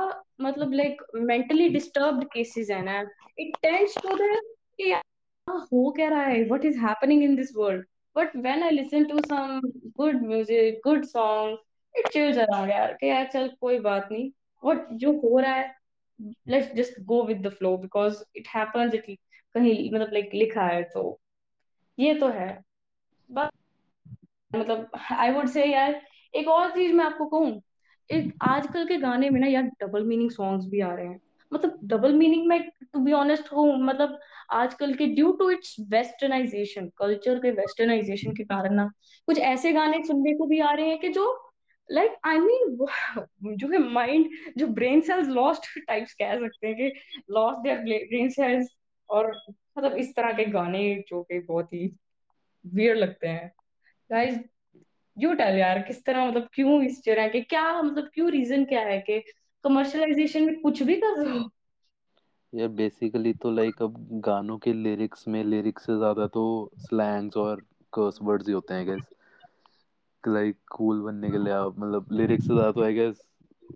मतलब 0.40 0.72
लाइक 0.72 1.02
मेंटली 1.14 1.68
डिस्टर्ब्ड 1.68 2.24
केसेस 2.32 2.70
है 2.70 2.82
ना 2.84 3.00
इट 3.40 3.56
टेंड्स 3.62 3.98
टू 4.02 4.14
द 4.14 4.40
कि 4.78 4.90
यार, 4.90 5.02
हो 5.46 5.90
क्या 5.96 6.08
रहा 6.08 6.22
है? 6.22 6.42
What 6.44 6.64
is 6.64 6.78
happening 6.78 7.22
in 7.22 7.34
this 7.36 7.54
world 7.56 7.84
but 8.16 8.36
when 8.36 8.62
I 8.62 8.70
listen 8.70 9.04
to 9.04 9.20
some 9.22 9.60
good 9.98 10.22
music 10.26 10.80
good 10.84 11.04
song 11.06 11.58
it 11.94 12.08
chills 12.12 12.38
around 12.38 12.70
यार 12.70 12.92
कि 13.00 13.08
यार 13.08 13.26
चल, 13.32 13.48
कोई 13.60 13.78
बात 13.80 14.08
नहीं। 14.12 14.30
व्हाट 14.62 14.88
जो 15.02 15.12
हो 15.20 15.38
रहा 15.38 15.54
है 15.54 15.74
let's 16.48 16.74
just 16.76 17.00
go 17.04 17.22
with 17.26 17.46
the 17.46 17.50
flow 17.52 17.76
because 17.78 18.22
it 18.36 18.48
happens 18.56 18.94
it 18.94 19.08
कहीं 19.54 19.90
मतलब 19.92 20.12
लाइक 20.12 20.30
लिखा 20.34 20.66
है 20.66 20.82
तो। 20.84 21.18
ये 21.98 22.14
तो 22.14 22.28
है। 22.30 22.48
मतलब 24.52 24.90
आई 25.12 25.30
वुड 25.32 25.48
से 25.48 25.64
यार, 25.64 26.00
एक 26.34 26.48
और 26.48 26.70
चीज़ 26.70 26.92
मैं 26.92 27.04
आपको 27.04 27.26
कहूँ, 27.26 27.60
एक 28.10 28.32
आजकल 28.42 28.86
के 28.86 28.96
गाने 28.98 29.30
में 29.30 29.40
ना 29.40 29.46
यार 29.46 29.70
डबल 29.82 30.04
मीनिंग 30.04 30.30
सॉन्ग्स 30.30 30.66
भी 30.70 30.80
आ 30.80 30.92
रहे 30.94 31.06
हैं। 31.06 31.20
मतलब 31.52 31.78
डबल 31.84 32.14
मीनिंग 32.14 32.46
में 32.48 32.60
टू 32.92 33.00
बी 33.00 33.12
ऑनेस्ट 33.12 33.52
हूँ 33.52 33.76
मतलब 33.84 34.18
आजकल 34.52 34.94
के 34.94 35.06
due 35.06 35.30
to 35.32 35.50
its 35.50 35.76
westernization 35.90 36.88
culture 36.98 37.38
के 37.38 37.50
वेस्टर्नाइजेशन 37.50 38.32
के 38.34 38.44
कारण 38.44 38.74
ना, 38.74 38.90
कुछ 39.28 39.38
ऐसे 39.40 39.72
गाने 39.72 40.02
सुनने 40.04 40.34
को 40.34 40.46
भी 40.46 40.60
आ 40.60 40.72
रहे 40.72 40.88
हैं 40.88 40.98
कि 41.00 41.08
जो 41.08 41.26
लाइक 41.90 42.16
आई 42.26 42.38
मीन 42.38 42.76
जो 43.56 43.68
है 43.68 43.78
माइंड 43.92 44.28
जो 44.58 44.66
ब्रेन 44.68 45.00
सेल्स 45.00 45.28
लॉस्ट 45.28 45.66
टाइप्स 45.86 46.14
कह 46.14 46.34
सकते 46.38 46.66
हैं 46.66 46.76
कि 46.76 46.92
लॉस्ट 47.30 47.62
देयर 47.62 47.78
ब्रेन 48.08 48.28
सेल्स 48.30 48.68
और 49.12 49.30
मतलब 49.78 49.96
इस 49.96 50.14
तरह 50.16 50.32
के 50.32 50.44
गाने 50.44 50.82
जो 51.08 51.22
कि 51.22 51.38
बहुत 51.40 51.72
ही 51.72 51.92
वियर 52.64 52.96
लगते 52.96 53.28
हैं। 53.28 53.52
गाइस 54.10 54.38
यू 55.16 55.32
टेल 55.34 55.58
यार, 55.58 55.78
किस 55.82 56.04
तरह 56.04 56.26
मतलब 56.26 56.48
क्यों 56.54 56.82
इस 56.82 57.04
तरह 57.04 57.28
के 57.28 57.40
क्या 57.40 57.82
मतलब 57.82 58.10
क्यों 58.14 58.30
रीजन 58.30 58.64
क्या 58.64 58.80
है 58.80 58.98
कि 59.00 59.18
कमर्शलाइजेशन 59.64 60.44
में 60.44 60.60
कुछ 60.60 60.82
भी 60.82 60.96
कर 60.96 61.24
दो 61.24 61.48
यार 62.52 62.68
बेसिकली 62.68 63.32
तो 63.32 63.50
लाइक 63.50 63.82
अब 63.82 63.94
गानों 64.24 64.56
के 64.58 64.72
लिरिक्स 64.72 65.28
में 65.28 65.42
लिरिक्स 65.44 65.86
से 65.86 65.96
ज़्यादा 65.96 66.26
तो 66.26 66.44
स्लैंग्स 66.78 67.36
और 67.36 67.60
कर्स 67.92 68.18
वर्ड्स 68.22 68.46
ही 68.48 68.52
होते 68.52 68.74
हैं 68.74 68.86
गेस 68.86 69.08
लाइक 70.24 70.56
कूल 70.72 71.00
बनने 71.00 71.30
के 71.30 71.38
लिए 71.38 71.52
आप 71.52 71.78
मतलब 71.78 72.08
लिरिक्स 72.12 72.46
से 72.46 72.54
ज़्यादा 72.54 72.72
तो 72.72 72.82
आई 72.82 72.94
गेस 72.94 73.22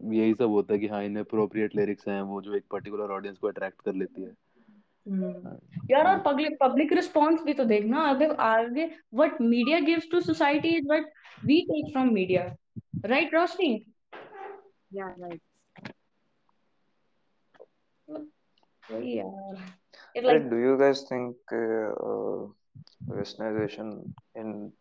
यही 0.05 0.35
सब 0.35 0.51
होता 0.51 0.75
है 0.75 0.81
कि 0.81 0.89
हाँ 0.89 1.03
इन्हें 1.05 1.23
अप्रोप्रिएट 1.25 1.77
लिरिक्स 1.77 2.09
हैं, 2.09 2.21
वो 2.23 2.41
जो 2.43 2.55
एक 2.55 2.65
पर्टिकुलर 2.71 3.13
ऑडियंस 3.13 3.39
को 3.39 3.49
अट्रैक्ट 3.49 3.81
कर 3.83 3.95
लेती 3.95 4.23
है। 4.23 4.33
यार 5.92 6.08
और 6.08 6.20
पब्लिक 6.26 6.58
पब्लिक 6.62 6.94
रिस्पॉन्स 6.94 7.44
भी 7.46 7.54
तो 7.54 7.64
देखना 7.72 8.02
आगे 8.10 8.28
आगे 8.48 8.86
what 9.14 9.42
media 9.42 9.80
gives 9.90 10.08
to 10.12 10.22
society 10.22 10.76
is 10.78 10.86
what 10.88 11.12
we 11.46 11.60
take 11.72 11.92
from 11.94 12.14
media 12.14 12.44
right 13.14 13.34
Roshni 13.36 13.74
या 14.96 15.08
राइट 15.20 15.42
वही 18.92 19.18
यार 19.18 19.60
It 20.16 20.24
But 20.26 20.26
like 20.26 20.46
do 20.52 20.58
you 20.64 20.78
guys 20.80 21.02
think 21.10 21.36
uh, 21.52 21.90
uh, 22.10 22.48
westernization 23.20 23.90
in 24.36 24.72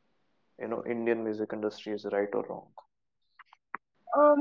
you 0.58 0.68
know 0.68 0.82
Indian 0.96 1.24
music 1.24 1.52
industry 1.52 1.92
is 1.94 2.06
right 2.16 2.28
or 2.34 2.44
wrong? 2.48 2.68
um 4.20 4.40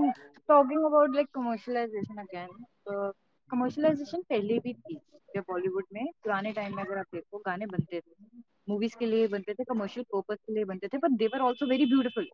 talking 0.50 0.82
about 0.90 1.10
like 1.18 1.30
commercialization 1.38 2.18
again 2.26 2.50
uh, 2.92 3.12
commercialization 3.51 4.25
पहले 4.31 4.59
भी 4.59 4.73
थी 4.75 4.95
जब 5.35 5.45
बॉलीवुड 5.49 5.85
में 5.93 6.05
पुराने 6.23 6.53
time 6.53 6.77
में 6.77 6.83
अगर 6.83 6.99
आप 6.99 7.07
देखो 7.15 7.39
गाने 7.47 7.67
बनते 7.67 8.01
थे। 8.01 8.41
मूवीज़ 8.69 8.97
के 8.99 9.07
लिए 9.07 9.27
बनते 9.29 9.55
थे 9.55 9.65
कमर्शियल 9.65 10.05
पर्पज 10.13 10.37
के 10.37 10.55
लिए 10.55 10.65
बनते 10.65 10.89
थे 10.89 10.99
but 10.99 11.17
they 11.19 11.27
were 11.27 11.43
also 11.43 11.67
very 11.67 11.87
beautiful. 11.87 12.29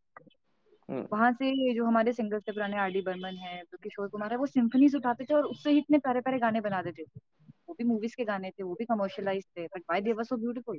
वहाँ 1.12 1.30
से 1.32 1.74
जो 1.74 1.84
हमारे 1.84 2.12
सिंगर्स 2.12 2.42
थे 2.48 2.52
पुराने 2.52 2.76
आर 2.78 2.90
डी 2.90 3.00
बर्मन 3.02 3.36
है 3.38 3.62
तो 3.62 3.78
किशोर 3.82 4.08
कुमार 4.08 4.30
है 4.32 4.36
वो 4.38 4.46
सिम्फनीज 4.46 4.94
उठाते 4.96 5.24
थे 5.24 5.34
और 5.34 5.44
उससे 5.46 5.70
ही 5.70 5.78
इतने 5.78 5.98
प्यारे 5.98 6.20
प्यारे 6.20 6.38
गाने 6.38 6.60
बना 6.60 6.82
देते 6.82 7.02
थे। 7.02 7.20
वो 7.68 7.74
भी 7.78 7.84
मूवीज़ 7.84 8.14
के 8.16 8.24
गाने 8.24 8.50
थे 8.50 8.62
वो 8.62 8.74
भी 8.74 8.84
कमर्शियलाइज 8.84 9.44
थे 9.56 9.66
but 9.66 9.82
why 9.90 10.00
they 10.00 10.12
were 10.12 10.24
so 10.24 10.36
beautiful 10.36 10.78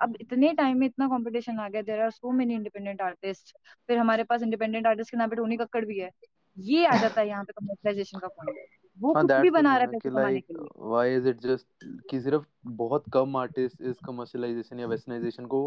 अब 0.00 0.16
इतने 0.20 0.52
टाइम 0.54 0.78
में 0.78 0.86
इतना 0.86 1.06
कंपटीशन 1.08 1.58
आ 1.60 1.68
गया 1.68 1.82
there 1.82 2.00
are 2.00 2.10
so 2.10 2.32
many 2.32 2.54
independent 2.54 3.00
artist 3.02 3.56
फिर 3.88 3.98
हमारे 3.98 4.24
पास 4.24 4.42
इंडिपेंडेंट 4.42 4.86
आर्टिस्ट 4.86 5.10
के 5.10 5.16
नाम 5.16 5.30
पे 5.30 5.36
टोनी 5.36 5.56
कक्कड़ 5.56 5.84
भी 5.84 5.98
है। 5.98 6.10
ये 6.56 6.86
आ 6.86 6.96
जाता 6.96 7.20
है 7.20 7.28
यहाँ 7.28 7.44
पे 7.44 7.52
कमर्शलाइजेशन 7.52 8.18
का 8.18 8.28
पॉइंट 8.28 8.58
वो 8.98 9.14
हाँ 9.14 9.22
कुछ 9.22 9.36
भी 9.36 9.50
बना 9.50 9.76
रहा 9.76 9.86
है 9.86 9.94
कि 9.96 10.10
like 10.10 10.46
why 10.78 11.14
is 11.16 11.28
it 11.28 11.40
just 11.40 11.66
कि 12.08 12.20
सिर्फ़ 12.20 12.44
बहुत 12.76 13.06
कम 13.12 13.36
आर्टिस्ट 13.36 13.80
इस 13.82 13.98
कमर्शियलाइजेशन 14.00 14.80
या 14.80 14.86
वेस्टर्नाइजेशन 14.86 15.46
को 15.46 15.60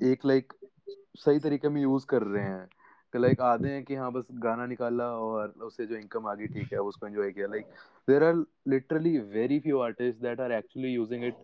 एक 0.00 0.24
लाइक 0.26 0.52
सही 1.18 1.38
तरीके 1.40 1.68
में 1.68 1.80
यूज़ 1.82 2.06
कर 2.08 2.22
रहे 2.24 2.44
हैं। 2.44 2.66
कि 3.14 3.18
लाइक 3.18 3.40
आधे 3.42 3.68
हैं 3.68 3.82
कि 3.84 3.94
हाँ 3.94 4.10
बस 4.12 4.26
गाना 4.40 4.66
निकाला 4.66 5.04
और 5.18 5.48
उससे 5.62 5.86
जो 5.86 5.96
इनकम 5.96 6.26
आ 6.26 6.34
गई 6.34 6.46
ठीक 6.48 6.72
है 6.72 6.78
उसको 6.80 7.06
एंजॉय 7.06 7.30
किया। 7.32 7.46
Like 7.46 7.66
there 8.08 8.24
are 8.24 8.34
literally 8.68 9.18
very 9.30 9.58
few 9.60 9.78
artist 9.80 10.20
that 10.20 10.40
are 10.40 10.52
actually 10.52 10.88
using 10.90 11.24
it 11.24 11.38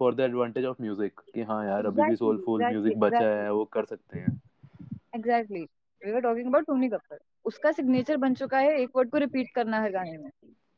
for 0.00 0.14
the 0.14 0.20
advantage 0.20 0.64
of 0.64 0.82
music 0.82 1.20
कि 1.34 1.42
हाँ 1.44 1.64
यार 1.66 1.86
अभी 1.86 2.04
भी 2.04 2.16
सोलफुल 2.16 2.64
म्यूज़िक 2.64 2.98
बचा 3.00 3.28
है 3.34 3.52
वो 3.52 3.64
कर 3.72 3.84
सकते 3.86 4.18
हैं। 4.18 4.32
Exactly 5.12 5.66
we 6.04 6.12
were 6.12 6.20
talking 6.20 6.46
about 6.46 6.66
Tony 6.66 6.88
Kakkar 6.88 7.18
उसका 7.44 7.72
सिग्नेचर 7.72 8.16
बन 8.16 8.34
चुका 8.34 8.58
है 8.58 8.78
एक 8.80 8.90
वर्ड 8.96 9.10
को 9.10 9.18
रिपीट 9.18 9.46
करना 9.54 9.80
हर 9.82 9.90
गाने 9.90 10.16
में। 10.18 10.30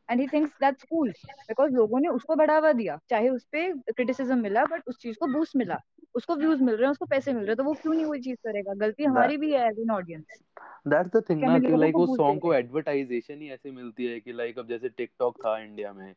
And 0.08 0.20
he 0.20 0.26
thinks 0.28 0.50
that's 0.60 0.82
cool 0.82 1.10
because 1.40 1.72
लोगों 1.72 2.00
ने 2.00 2.08
उसको 2.08 2.34
बढ़ावा 2.36 2.72
दिया। 2.72 2.98
चाहे 3.10 3.28
उस 3.28 3.44
पे 3.52 3.70
क्रिटिसिज्म 3.72 4.38
मिला 4.38 4.64
बट 4.64 4.82
उस 4.88 4.98
चीज़ 5.02 5.16
को 5.20 5.26
बूस्ट 5.32 5.56
मिला। 5.56 5.78
उसको 6.14 6.36
व्यूज़ 6.36 6.62
मिल 6.62 6.74
रहे 6.74 6.84
हैं 6.84 6.90
उसको 6.90 7.06
पैसे 7.06 7.32
मिल 7.32 7.42
रहे 7.42 7.50
हैं 7.50 7.56
तो 7.56 7.64
वो 7.64 7.72
क्यों 7.74 7.94
नहीं 7.94 8.04
वही 8.04 8.20
चीज़ 8.20 8.36
करेगा? 8.44 8.74
गलती 8.76 9.04
हमारी 9.04 9.36
भी 9.36 9.52
है 9.52 9.66
as 9.68 9.78
an 9.80 9.90
audience 9.90 10.24
that's 10.88 11.16
the 11.16 11.22
thing 11.30 11.42
ना 11.42 11.58
कि 11.58 11.76
लाइक 11.76 11.94
वो 11.94 12.06
बूस्ट 12.06 12.22
सॉन्ग 12.22 12.40
को 12.40 12.54
एडवर्टाइजेशन 12.54 13.40
ही 13.42 13.50
ऐसे 13.50 13.70
मिलती 13.72 14.06
है 14.06 14.20
कि 14.20 14.32
लाइक 14.32 14.58
अब 14.58 14.68
जैसे 14.68 14.88
टिकटॉक 14.88 15.36
था 15.36 15.58
इंडिया 15.58 15.92
में 15.92 16.12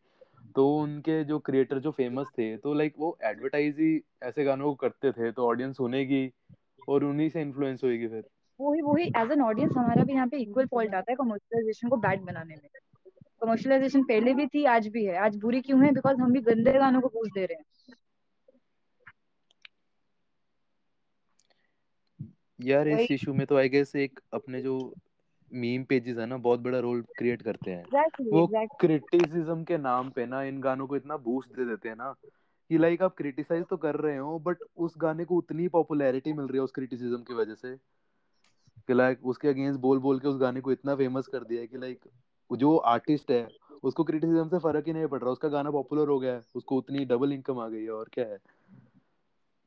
तो 0.56 0.68
उनके 0.76 1.24
जो 1.24 1.40
क्रिएटर 1.40 1.80
जो 1.80 1.92
फ़ेमस 1.92 2.28
थे 2.38 2.56
तो 2.58 2.74
लाइक 2.74 2.94
वो 3.00 3.18
एडवर्टाइज 3.24 3.80
ही 3.80 4.02
ऐसे 4.24 4.44
गानों 4.44 4.66
को 4.66 4.76
करते 4.88 5.12
थे 5.12 5.32
तो 5.32 5.48
ऑडियंस 5.48 5.78
सुनेगी 5.78 6.30
और 6.90 7.04
उन्हीं 7.04 7.30
से 7.30 7.42
इन्फ्लुएंस 7.42 7.84
होएगी 7.84 8.08
फिर। 8.08 8.24
वही 8.60 8.82
वही 8.82 9.04
एज 9.18 9.32
एन 9.32 9.42
ऑडियंस 9.42 9.72
हमारा 9.78 10.04
भी 10.04 10.14
यहाँ 10.14 10.28
पे 10.28 10.38
इक्वल 10.38 10.66
फॉल्ट 10.66 10.96
आता 10.96 11.12
है 11.12 11.16
कमर्शियलाइजेशन 11.16 11.90
को 11.90 11.98
बैड 11.98 12.22
बनाने 12.22 12.56
में। 12.56 12.70
कमर्शियलाइजेशन 13.42 14.04
पहले 14.04 14.34
भी 14.34 14.48
थी 14.48 14.64
आज 14.68 14.88
भी 14.88 15.06
है। 15.06 15.18
आज 15.18 15.36
बुरी 15.42 15.62
क्यों 15.62 15.84
है? 15.86 15.92
बिकॉज़ 15.94 16.18
हम 16.22 16.32
भी 16.34 16.40
गंदे 16.44 16.74
गानों 16.74 17.02
को 17.02 17.08
पूछ 17.08 17.30
दे 17.34 17.46
रहे 17.46 17.58
हैं। 17.58 17.64
यार 22.60 22.88
इस 22.88 23.12
इशू 23.12 23.34
में 23.34 23.46
तो 23.48 23.58
आई 23.58 23.70
गेस 23.70 23.96
एक 23.96 24.20
अपने 24.34 24.62
जो 24.62 24.76
मीम 25.52 25.84
पेजेस 25.84 26.18
है 26.18 26.26
ना 26.26 26.38
बहुत 26.38 26.60
बड़ा 26.60 26.80
रोल 26.80 27.02
क्रिएट 27.18 27.42
करते 27.42 27.72
हैं। 27.72 27.80
एग्जैक्टली 27.80 28.30
वो 28.32 28.44
एग्जैक्टली 28.44 28.98
क्रिटिसिज्म 28.98 29.64
के 29.64 29.78
नाम 29.78 30.10
पे 30.10 30.26
ना 30.26 30.42
इन 30.44 30.60
गानों 30.62 30.88
को 30.88 30.96
इतना 30.96 31.18
बूस्ट 31.20 31.56
दे 31.56 31.66
देते 31.66 31.90
हैं 31.90 31.96
ना 31.96 32.14
कि 32.70 32.78
लाइक 32.78 33.02
आप 33.02 33.16
क्रिटिसाइज 33.18 33.64
तो 33.70 33.78
कर 33.78 33.96
रहे 33.96 34.18
हो 34.18 34.38
बट 34.40 34.58
उस 34.78 34.94
गाने 34.98 35.26
को 35.26 35.36
उतनी 35.36 35.68
पॉपुलैरिटी 35.68 36.34
मिल 36.34 36.46
रही 36.46 36.58
है 36.58 36.64
उस 36.64 36.72
क्रिटिसिज्म 36.72 37.22
की 37.24 37.34
वजह 37.34 37.56
से। 37.56 37.76
कि 38.90 38.94
लाइक 38.94 39.26
उसके 39.26 39.48
अगेंस्ट 39.48 39.80
बोल 39.80 40.00
बोल 40.00 40.20
के 40.20 40.28
उस 40.28 40.38
गाने 40.38 40.62
को 40.62 40.72
इतना 40.72 40.96
फ़ेमस 40.96 41.28
कर 41.28 41.44
दिया 41.44 41.62
है 41.62 41.68
कि 41.68 41.78
लाइक 41.78 42.00
जो 42.52 42.76
आर्टिस्ट 42.92 43.32
है 43.32 43.48
उसको 43.84 44.04
क्रिटिसिज्म 44.04 44.48
से 44.48 44.60
फ़र्क 44.60 44.88
ही 44.88 44.94
नहीं 44.94 45.08
पड़ 45.08 45.20
रहा। 45.22 45.32
उसका 45.32 45.50
गाना 45.50 45.72
पॉपुलर 45.72 46.08
हो 46.08 46.20
गया 46.20 46.34
है 46.34 46.42
उसको 46.56 46.78
उतनी 46.78 47.06
डबल 47.06 47.34
इनकम 47.34 47.60
आ 47.60 47.68
गई 47.68 47.84
है 47.84 47.92
और 47.92 48.10
क्या 48.14 48.26
है? 48.26 48.38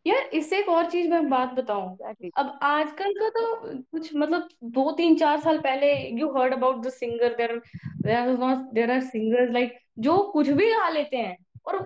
यार 0.07 0.23
इससे 0.35 0.59
एक 0.59 0.69
और 0.69 0.91
चीज़ 0.91 1.11
मैं 1.11 1.29
बात 1.29 1.52
बताऊँ। 1.52 1.97
अब 2.37 2.59
आजकल 2.62 3.12
का 3.12 3.29
तो 3.29 3.45
कुछ 3.93 4.14
मतलब 4.17 4.49
दो 4.64 4.91
तीन 4.93 5.17
चार 5.17 5.41
साल 5.41 5.59
पहले 5.59 5.93
you 6.21 6.31
heard 6.31 6.55
about 6.55 6.76
the 6.76 6.88
singer 6.88 7.35
there 7.35 7.62
there 8.02 8.38
not 8.38 8.73
there 8.75 8.91
are 8.91 9.00
singers 9.00 9.52
like 9.52 9.79
जो 9.99 10.19
कुछ 10.33 10.49
भी 10.49 10.71
गा 10.73 10.88
लेते 10.88 11.17
हैं 11.17 11.37
और 11.67 11.79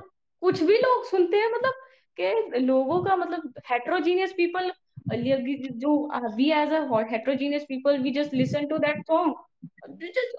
कुछ 0.43 0.63
भी 0.63 0.79
लोग 0.79 1.05
सुनते 1.05 1.37
हैं 1.37 1.53
मतलब 1.53 1.75
के 2.21 2.59
लोगों 2.59 3.03
का 3.05 3.17
मतलब 3.17 3.53
हेट्रोजीनियस 3.71 4.33
पीपल 4.33 4.73
जो 5.09 5.97
we 6.37 6.51
as 6.53 6.73
a 6.73 7.05
heterogeneous 7.11 7.65
people 7.69 7.99
we 8.03 8.11
just 8.13 8.35
listen 8.35 8.67
to 8.67 8.79
that 8.79 9.03
song 9.07 9.35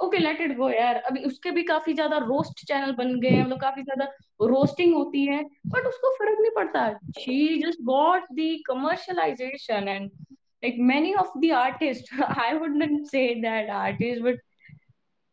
okay 0.03 0.17
let 0.17 0.41
it 0.41 0.55
go 0.57 0.69
यार। 0.69 0.95
अभी 1.09 1.24
उसके 1.25 1.51
भी 1.51 1.63
काफ़ी 1.63 1.93
ज़्यादा 1.93 2.17
रोस्ट 2.25 2.65
चैनल 2.67 2.91
बन 2.95 3.19
गए 3.19 3.29
हैं 3.29 3.43
मतलब 3.43 3.59
काफ़ी 3.62 3.83
ज़्यादा 3.83 4.05
रोस्टिंग 4.50 4.93
होती 4.95 5.25
है 5.25 5.43
बट 5.43 5.86
उसको 5.88 6.15
फ़र्क 6.17 6.38
नहीं 6.41 6.51
पड़ता। 6.55 6.91
She 7.19 7.57
just 7.63 7.81
got 7.86 8.24
the 8.39 8.57
commercialization 8.67 9.88
and 9.88 10.09
like 10.65 10.77
many 10.89 11.09
of 11.21 11.27
the 11.41 11.50
artists 11.55 12.13
i 12.43 12.45
wouldn't 12.62 13.03
say 13.09 13.25
that 13.41 13.67
artists 13.79 14.21
but 14.27 14.39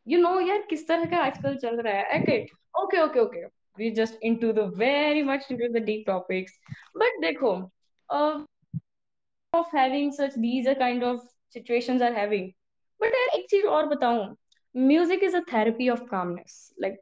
you 0.07 0.19
know 0.25 0.33
यार 0.49 0.67
किस 0.71 0.87
तरह 0.89 1.05
का 1.11 1.19
आजकल 1.27 1.57
चल 1.63 1.81
रहा 1.81 1.95
है। 1.95 2.19
Okay 2.19 2.37
okay 2.81 3.01
okay 3.05 3.21
okay 3.21 3.45
we 3.79 3.89
just 3.99 4.27
into 4.31 4.51
the 4.59 4.67
very 4.83 5.23
much 5.29 5.47
into 5.55 5.71
the 5.77 5.83
deep 5.87 6.03
topics 6.11 6.59
but 7.03 7.17
देखो 7.23 7.55
uh, 8.09 8.35
of 9.55 9.67
having 9.73 10.13
such 10.13 10.35
these 10.35 10.67
are 10.67 10.75
kind 10.75 11.03
of 11.03 11.21
situations 11.49 12.03
are 12.03 12.13
having. 12.13 12.53
But 13.01 13.15
यार 13.15 13.39
एक 13.39 13.47
चीज़ 13.51 13.67
और 13.67 13.87
बताऊँ 13.87 14.37
music 14.75 15.23
is 15.23 15.35
a 15.35 15.43
therapy 15.43 15.89
of 15.89 16.07
calmness. 16.09 16.73
Like 16.79 16.97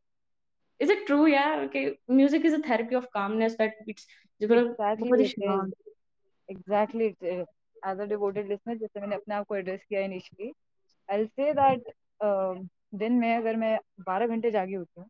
is 0.81 0.91
it 0.91 1.07
true? 1.07 1.27
यार 1.27 1.67
कि 1.77 1.85
music 2.09 2.45
is 2.45 2.55
a 2.55 2.63
therapy 2.69 2.95
of 2.95 3.09
calmness 3.17 3.57
that 3.57 3.73
it's 3.87 4.07
ही 4.41 5.09
it 5.09 5.21
is 5.21 5.29
शांत 5.29 5.75
exactly 6.49 7.07
as 7.07 7.17
a 7.85 8.75
जैसे 8.75 9.01
मैंने 9.01 9.15
अपने 9.15 9.35
आप 9.35 9.47
को 9.47 9.57
एड्रेस 9.57 9.85
किया 9.89 10.01
इनिशियली 10.01 10.53
आई 11.09 11.27
से 11.27 11.53
दैट 11.53 11.93
दिन 13.03 13.13
में 13.13 13.37
अगर 13.37 13.57
मैं 13.57 13.79
बारह 14.07 14.27
घंटे 14.27 14.51
जागी 14.51 14.75
होती 14.75 15.01
हूँ 15.01 15.09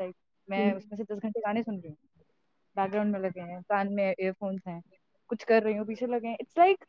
लाइक 0.00 0.14
मैं 0.48 0.62
हम्म, 0.62 0.76
उसमें 0.76 0.96
से 0.98 1.04
दस 1.14 1.22
घंटे 1.22 1.40
गाने 1.40 1.62
सुन 1.62 1.80
रही 1.80 1.88
हूँ। 1.88 1.96
बैकग्राउंड 2.76 3.12
में 3.12 3.20
लगे 3.20 3.40
हैं 3.40 3.62
कान 3.62 3.92
में 3.92 4.14
ईयरफोन्स 4.20 4.62
हैं। 4.68 4.82
कुछ 5.30 5.44
कर 5.44 5.62
रही 5.62 5.76
हूँ 5.76 5.86
पीछे 5.86 6.06
लगे 6.06 6.32
it's 6.40 6.58
like 6.58 6.84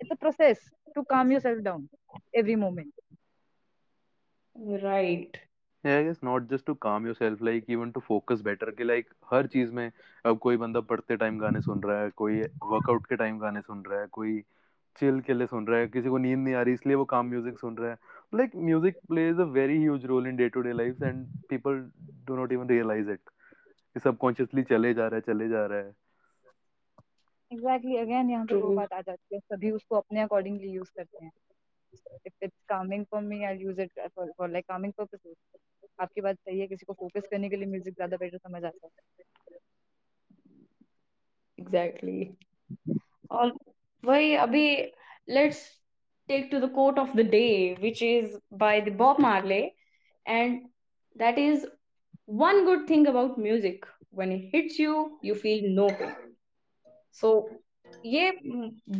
it's 0.00 0.12
a 0.12 0.14
process 0.20 0.70
to 0.94 1.02
calm 1.10 1.32
yourself 1.40 1.62
down 1.64 1.88
every 2.36 2.54
moment 2.56 2.92
right. 4.82 5.36
Yeah, 5.84 5.98
I 5.98 6.02
guess 6.04 6.18
not 6.22 6.44
just 6.48 6.64
to 6.66 6.74
calm 6.84 7.06
yourself, 7.06 7.40
like 7.40 7.68
even 7.68 7.92
to 7.92 8.00
focus 8.08 8.42
better 8.48 8.72
कि 8.72 8.84
like 8.84 9.06
हर 9.30 9.46
चीज़ 9.54 9.70
में 9.74 9.90
अब 10.24 10.38
कोई 10.38 10.56
बंदा 10.56 10.80
पढ़ते 10.90 11.16
टाइम 11.16 11.38
गाने 11.38 11.60
सुन 11.60 11.80
रहा 11.82 12.00
है 12.00 12.10
कोई 12.16 12.40
वर्कआउट 12.64 13.06
के 13.06 13.16
टाइम 13.16 13.38
गाने 13.38 13.60
सुन 13.60 13.82
रहा 13.86 14.00
है 14.00 14.06
कोई 14.12 14.38
चिल 14.98 15.20
के 15.26 15.34
लिए 15.34 15.46
सुन 15.46 15.66
रहा 15.66 15.78
है 15.80 15.86
किसी 15.88 16.08
को 16.08 16.18
नींद 16.18 16.38
नहीं 16.38 16.54
आ 16.54 16.62
रही 16.62 16.74
इसलिए 16.74 16.96
वो 16.96 17.04
काम 17.14 17.26
म्यूज़िक 17.26 17.58
सुन 17.58 17.76
रहा 17.76 17.90
है। 17.90 17.96
Like 18.34 18.56
music 18.56 18.98
plays 19.08 19.40
a 19.40 19.44
very 19.54 19.78
huge 19.78 20.04
role 20.06 20.26
in 20.26 20.36
day 20.36 20.48
to 20.48 20.60
day 20.62 20.72
life 20.72 21.02
and 21.02 21.26
people 21.50 21.80
do 22.26 22.36
not 22.36 22.52
even 22.52 22.68
realize 22.68 23.10
it 23.10 24.00
subconsciously 24.04 24.62
चले 24.70 24.94
जा 24.94 25.06
रहा 25.06 25.16
है 25.16 25.32
चले 25.32 25.48
जा 25.48 25.66
रहा 25.66 25.78
है। 25.78 25.92
एग्जैक्टली 27.52 27.96
अगेन 27.96 28.30
यहाँ 28.30 28.46
पे 28.46 28.54
वो 28.60 28.72
बात 28.74 28.92
आ 28.92 29.00
जाती 29.00 29.34
है 29.34 29.40
सभी 29.40 29.70
उसको 29.70 29.96
अपने 29.96 30.20
अकॉर्डिंगली 30.22 30.70
यूज़ 30.70 30.90
करते 30.96 31.24
हैं। 31.24 31.32
If 32.26 32.44
it's 32.44 32.62
calming 32.68 33.04
for 33.10 33.22
me 33.22 33.42
I 33.44 33.56
use 33.58 33.80
it 33.80 34.00
for 34.18 34.48
like 34.50 34.64
calming 34.68 34.92
purposes 34.98 35.34
आपकी 36.00 36.20
बात 36.20 36.36
सही 36.36 36.60
है 36.60 36.66
किसी 36.66 36.86
को 36.86 36.92
फोकस 37.00 37.28
करने 37.30 37.48
के 37.48 37.56
लिए 37.56 37.66
म्यूज़िक 37.68 37.94
ज़्यादा 37.94 38.16
बेटर 38.16 38.38
समझ 38.38 38.64
आता 38.64 38.86
है। 38.86 38.90
Exactly. 41.58 42.26
और 43.30 43.52
वही 44.04 44.34
अभी 44.46 44.66
let's 45.28 45.60
take 46.28 46.50
to 46.50 46.60
the 46.60 46.68
quote 46.78 46.98
of 47.02 47.12
the 47.18 47.24
day 47.24 47.76
which 47.82 48.02
is 48.02 48.32
by 48.62 48.72
the 48.80 48.94
Bob 49.02 49.20
Marley 49.24 49.62
and 50.26 50.58
that 51.16 51.38
is 51.38 51.66
one 52.42 52.64
good 52.64 52.86
thing 52.88 53.06
about 53.06 53.38
music 53.38 53.86
when 54.10 54.32
it 54.32 54.48
hits 54.54 54.78
you 54.78 54.96
you 55.22 55.34
feel 55.44 55.68
no 55.78 55.88
pain. 56.00 56.31
So, 57.20 57.42
ये 58.06 58.30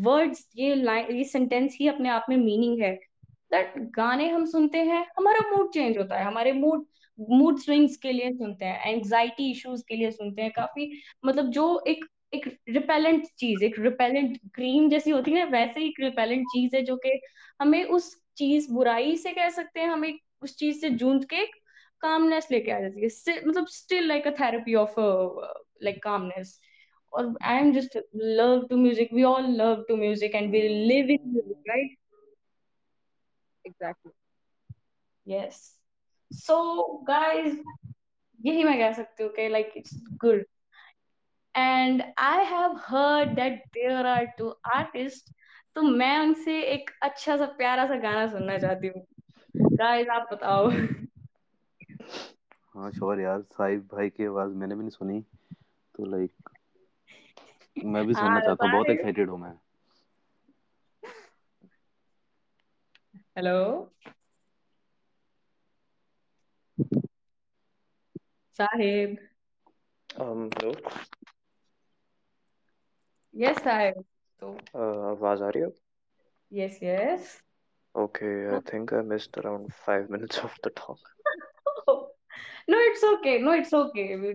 words 0.03 0.49
ये 0.57 0.75
line 0.75 1.17
ये 1.17 1.25
sentence 1.25 1.77
ही 1.81 1.89
अपने 1.89 2.09
आप 2.09 2.27
में 2.29 2.37
meaning 2.37 2.81
है। 2.83 2.95
That 3.53 3.75
गाने 3.97 4.29
हम 4.29 4.45
सुनते 4.47 4.79
हैं, 4.79 5.05
हमारा 5.19 5.41
मूड 5.51 5.73
चेंज 5.75 5.99
होता 5.99 6.19
है। 6.19 6.25
हमारे 6.25 6.53
मूड 6.53 6.87
मूड 7.19 7.59
स्विंग्स 7.59 7.97
के 7.97 8.13
लिए 8.13 8.31
सुनते 8.33 8.65
हैं 8.65 8.93
एंजाइटी 8.95 9.51
इश्यूज़ 9.51 9.83
के 9.89 9.97
लिए 9.97 10.11
सुनते 10.11 10.43
हैं। 10.43 10.51
काफ़ी 10.57 10.91
मतलब 11.27 11.51
जो 11.51 11.85
एक 11.89 12.05
एक 12.35 12.47
रिपेलेंट 12.69 13.27
चीज़, 13.39 13.65
एक 13.65 13.79
रिपेलेंट 13.79 14.39
क्रीम 14.55 14.89
जैसी 14.89 15.11
होती 15.11 15.31
है 15.31 15.39
ना, 15.39 15.59
वैसे 15.59 15.81
ही 15.81 15.87
एक 15.87 16.01
रिपेलेंट 16.01 16.47
चीज़ 16.47 16.77
है 16.77 16.83
जो 16.83 16.97
कि 16.97 17.21
हमें 17.61 17.85
उस 17.85 18.15
चीज़, 18.37 18.71
बुराई 18.73 19.17
से 19.17 19.33
कह 19.33 19.49
सकते 19.49 19.81
हैं, 19.81 19.89
हमें 19.89 20.19
उस 20.43 20.57
चीज़ 20.57 20.81
से 20.81 20.91
जूझ 20.91 21.25
के 21.25 21.45
कामनेस 22.03 22.49
लेके 22.51 22.71
आ 22.71 22.81
जाती 22.81 23.01
है। 23.01 23.41
मतलब 23.49 23.67
still 23.67 24.07
like 24.09 24.27
a 24.27 24.31
therapy 24.31 24.75
of 24.75 24.95
like 25.83 26.03
calmness 26.03 26.61
or 27.13 27.35
I'm 27.43 27.73
just 27.75 27.97
love 28.15 28.69
to 28.71 28.77
music. 28.77 29.11
We 29.13 29.25
all 29.25 29.49
love 29.63 29.85
to 29.89 29.97
music 29.97 30.35
and 30.35 30.51
we 30.51 30.63
live 30.93 31.11
in 31.11 31.33
music, 31.33 31.59
right? 31.69 31.99
Exactly 33.65 34.13
Yes. 35.27 35.59
So, 36.31 36.55
guys, 37.09 37.57
यही 38.41 38.65
मैं 38.65 38.79
कह 38.79 38.93
सकती 38.93 39.23
हूँ 39.23 39.31
कि 39.33 39.49
like 39.53 39.77
it's 39.81 39.97
good. 40.25 40.45
And 41.55 42.03
I 42.19 42.39
have 42.53 42.79
heard 42.81 43.37
that 43.37 43.61
there 43.75 44.07
are 44.15 44.27
two 44.39 44.53
artists. 44.75 45.33
तो 45.77 45.83
मैं 45.83 46.19
उनसे 46.19 46.61
एक 46.73 46.91
अच्छा 47.03 47.37
सा 47.37 47.47
प्यारा 47.59 47.87
सा 47.89 47.97
गाना 48.01 48.27
सुनना 48.33 48.59
चाहती 48.59 48.89
हूँ 48.89 49.05
गाइस 49.79 50.09
आप 50.17 50.29
बताओ 50.33 50.71
हाँ 52.75 52.91
श्योर 52.91 53.21
यार 53.21 53.43
साहिब 53.53 53.87
भाई 53.93 54.11
की 54.11 54.25
आवाज़ 54.25 54.53
मैंने 54.63 54.75
भी 54.75 54.81
नहीं 54.81 54.91
सुनी 54.91 55.21
तो 55.95 56.05
लाइक 56.11 56.42
मैं 57.77 58.05
भी 58.07 58.15
सुनना 58.15 58.41
हाँ 58.41 58.41
चाहता 58.41 58.65
हूँ 58.65 58.73
बहुत 58.73 58.91
एक्साइटेड 58.91 59.31
हूँ 59.31 59.39
मैं 59.41 59.53
hello 63.37 63.53
Sahib 68.59 69.17
um 70.25 70.49
hello 70.55 70.73
yes 73.35 73.59
Sahib 73.65 74.05
तो 74.43 74.53
uh, 74.55 75.11
आवाज़ 75.11 75.43
आ 75.43 75.49
रही 75.49 75.63
है 75.63 75.71
yes 76.53 76.79
yes 76.83 77.33
okay 77.95 78.49
I 78.55 78.59
think 78.71 78.93
I 78.93 79.01
missed 79.03 79.39
around 79.39 79.73
five 79.87 80.11
minutes 80.11 80.39
of 80.39 80.55
the 80.63 80.71
talk 80.71 80.99
no 82.69 82.79
it's 82.89 83.03
okay 83.05 83.39
no 83.39 83.53
it's 83.53 83.73
okay 83.73 84.17
we 84.17 84.35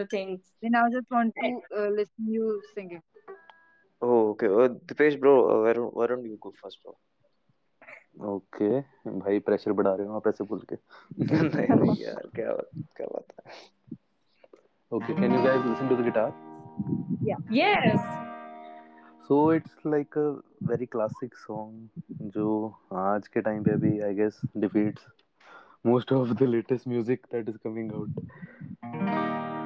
the 0.00 0.06
things 0.14 0.40
Then 0.62 0.74
I 0.80 0.88
just 0.94 1.10
want 1.16 1.34
to 1.42 1.50
uh, 1.80 1.88
listen 1.98 2.32
you 2.38 2.48
singing. 2.74 3.02
oh 4.02 4.16
okay 4.30 4.48
uh, 4.62 4.66
Dipesh 4.90 5.14
bro 5.22 5.30
uh, 5.52 5.54
why 5.62 5.72
don't 5.78 5.94
why 6.00 6.06
don't 6.10 6.26
you 6.32 6.38
go 6.48 6.52
first 6.62 6.82
bro 6.86 6.96
okay 8.28 8.68
भाई 9.24 9.38
pressure 9.46 9.72
बढ़ा 9.78 9.94
रहे 9.94 10.06
हो 10.06 10.14
आप 10.16 10.26
ऐसे 10.28 10.44
बोल 10.44 10.60
के 10.72 10.76
नहीं 11.24 11.66
नहीं 11.80 11.94
यार 12.04 12.22
क्या 12.36 12.52
बात 12.52 12.70
क्या 12.96 13.06
बात 13.12 13.34
है 13.36 13.52
okay 14.92 15.14
can 15.20 15.34
you 15.34 15.42
guys 15.44 15.64
listen 15.66 15.88
to 15.88 15.96
the 15.96 16.04
guitar 16.04 16.32
yes 17.58 18.08
so 19.28 19.38
it's 19.54 19.86
like 19.86 20.18
a 20.18 20.26
very 20.70 20.86
classic 20.96 21.34
song 21.44 22.28
जो 22.36 22.48
आज 23.04 23.28
के 23.28 23.40
टाइम 23.50 23.62
पे 23.64 23.76
भी 23.86 23.98
I 24.08 24.14
guess 24.14 24.40
defeats 24.56 25.06
most 25.84 26.10
of 26.12 26.30
the 26.38 26.46
latest 26.46 26.86
music 26.86 27.28
that 27.30 27.48
is 27.48 27.56
coming 27.66 27.90
out. 27.98 29.57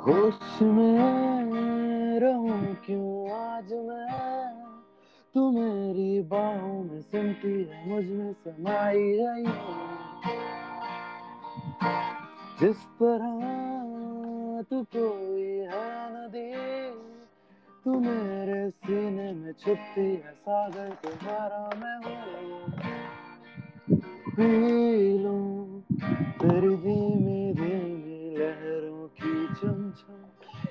होश 0.00 0.62
में 0.62 2.20
रहूँ 2.20 2.76
क्यों 2.86 3.30
आज 3.30 3.72
मैं? 3.72 4.64
तू 5.34 5.50
मेरी 5.50 6.20
बाहों 6.20 6.84
में 6.84 7.00
सुनती 7.00 7.62
है, 7.62 7.88
मुझमें 7.88 8.32
समाई 8.32 9.02
है। 9.02 9.44
जिस 12.60 12.76
तरह 12.76 13.40
तू 14.62 14.82
कोई 14.96 15.42
है 15.42 16.10
नदी, 16.10 16.54
तू 17.84 18.00
मेरे 18.00 18.70
सीने 18.70 19.32
में 19.32 19.52
छुपती 19.52 20.00
है, 20.00 20.32
सागर 20.34 20.88
तुम्हारा 20.88 21.70
मैं 21.76 21.96
हूँ। 21.96 22.72
पी 24.30 25.18
लूँ 25.18 25.82
तेरी 26.22 26.76
धीमी 26.76 27.52
धीमी 27.52 28.36
लहरों 28.36 28.89
की 29.22 29.46
चमचम 29.46 30.20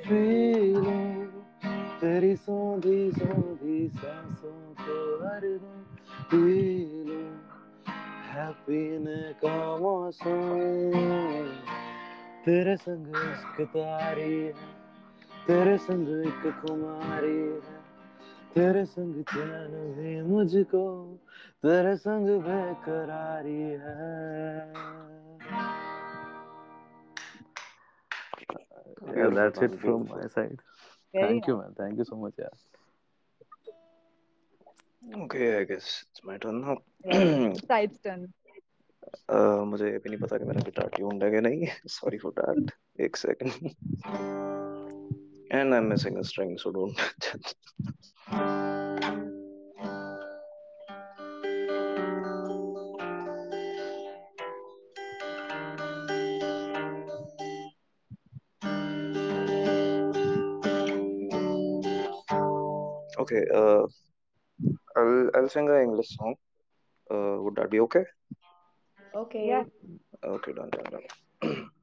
पी 0.08 0.76
तेरी 2.02 2.36
सौंधी 2.36 3.12
सौंधी 3.12 3.88
सांसों 3.90 4.74
को 4.80 5.26
हरदम 5.26 5.82
पी 6.32 7.04
लूँ 7.04 7.30
का 9.34 9.78
मौसम 9.78 10.60
तेरे 12.46 12.76
संग 12.78 13.08
इश्क 13.08 13.62
तारी 13.62 14.34
है, 14.34 14.54
तेरे 15.48 15.78
संग 15.78 16.26
एक 16.28 16.54
कुमारी 16.62 17.38
है। 17.38 17.80
तेरे 18.56 18.86
संग 18.86 19.24
चैन 19.24 19.74
भी 19.98 20.22
मुझको, 20.22 20.86
तेरे 21.64 21.96
संग 21.96 22.28
बेकरारी 22.42 23.62
है। 23.62 24.74
Yeah, 29.17 29.29
that's 29.29 29.61
it 29.63 29.81
from 29.81 30.09
my 30.09 30.29
side. 30.29 30.61
Very 31.13 31.29
Thank 31.29 31.47
you, 31.47 31.57
man. 31.59 31.75
Thank 31.79 31.99
you 31.99 32.05
so 32.05 32.17
much. 32.17 32.35
Yeah. 32.39 32.49
Okay, 35.25 35.59
I 35.59 35.65
guess 35.65 36.05
it's 36.11 36.25
my 36.25 36.39
turn 36.39 36.63
now. 36.63 36.79
nice. 37.05 37.61
Side's 37.69 37.99
turn. 38.01 38.33
Uh, 39.29 39.65
मुझे 39.71 39.91
ये 39.91 39.99
भी 40.05 40.11
नहीं 40.11 40.21
पता 40.21 40.39
कि 40.39 40.45
मेरा 40.45 40.61
गिटार 40.65 40.89
ट्यून्ड 40.97 41.25
है 41.25 41.31
कि 41.31 41.41
नहीं 41.47 41.67
सॉरी 41.97 42.19
फॉर 42.19 42.33
दैट 42.39 42.73
एक 43.05 43.17
second 43.17 43.53
and 45.55 45.75
I'm 45.75 45.89
missing 45.89 46.17
a 46.19 46.25
string 46.25 46.59
so 46.59 46.73
don't 46.73 46.99
okay 63.20 63.44
uh 63.54 63.84
I'll 64.96 65.30
I'll 65.36 65.50
sing 65.50 65.70
an 65.70 65.82
English 65.82 66.10
song 66.18 66.36
uh 67.12 67.36
would 67.44 67.56
that 67.56 67.72
be 67.72 67.80
okay 67.82 68.04
Okay. 69.16 69.48
Yeah. 69.48 69.64
okay 70.24 70.54
done 70.54 70.70
done 70.70 70.90
done 70.94 71.72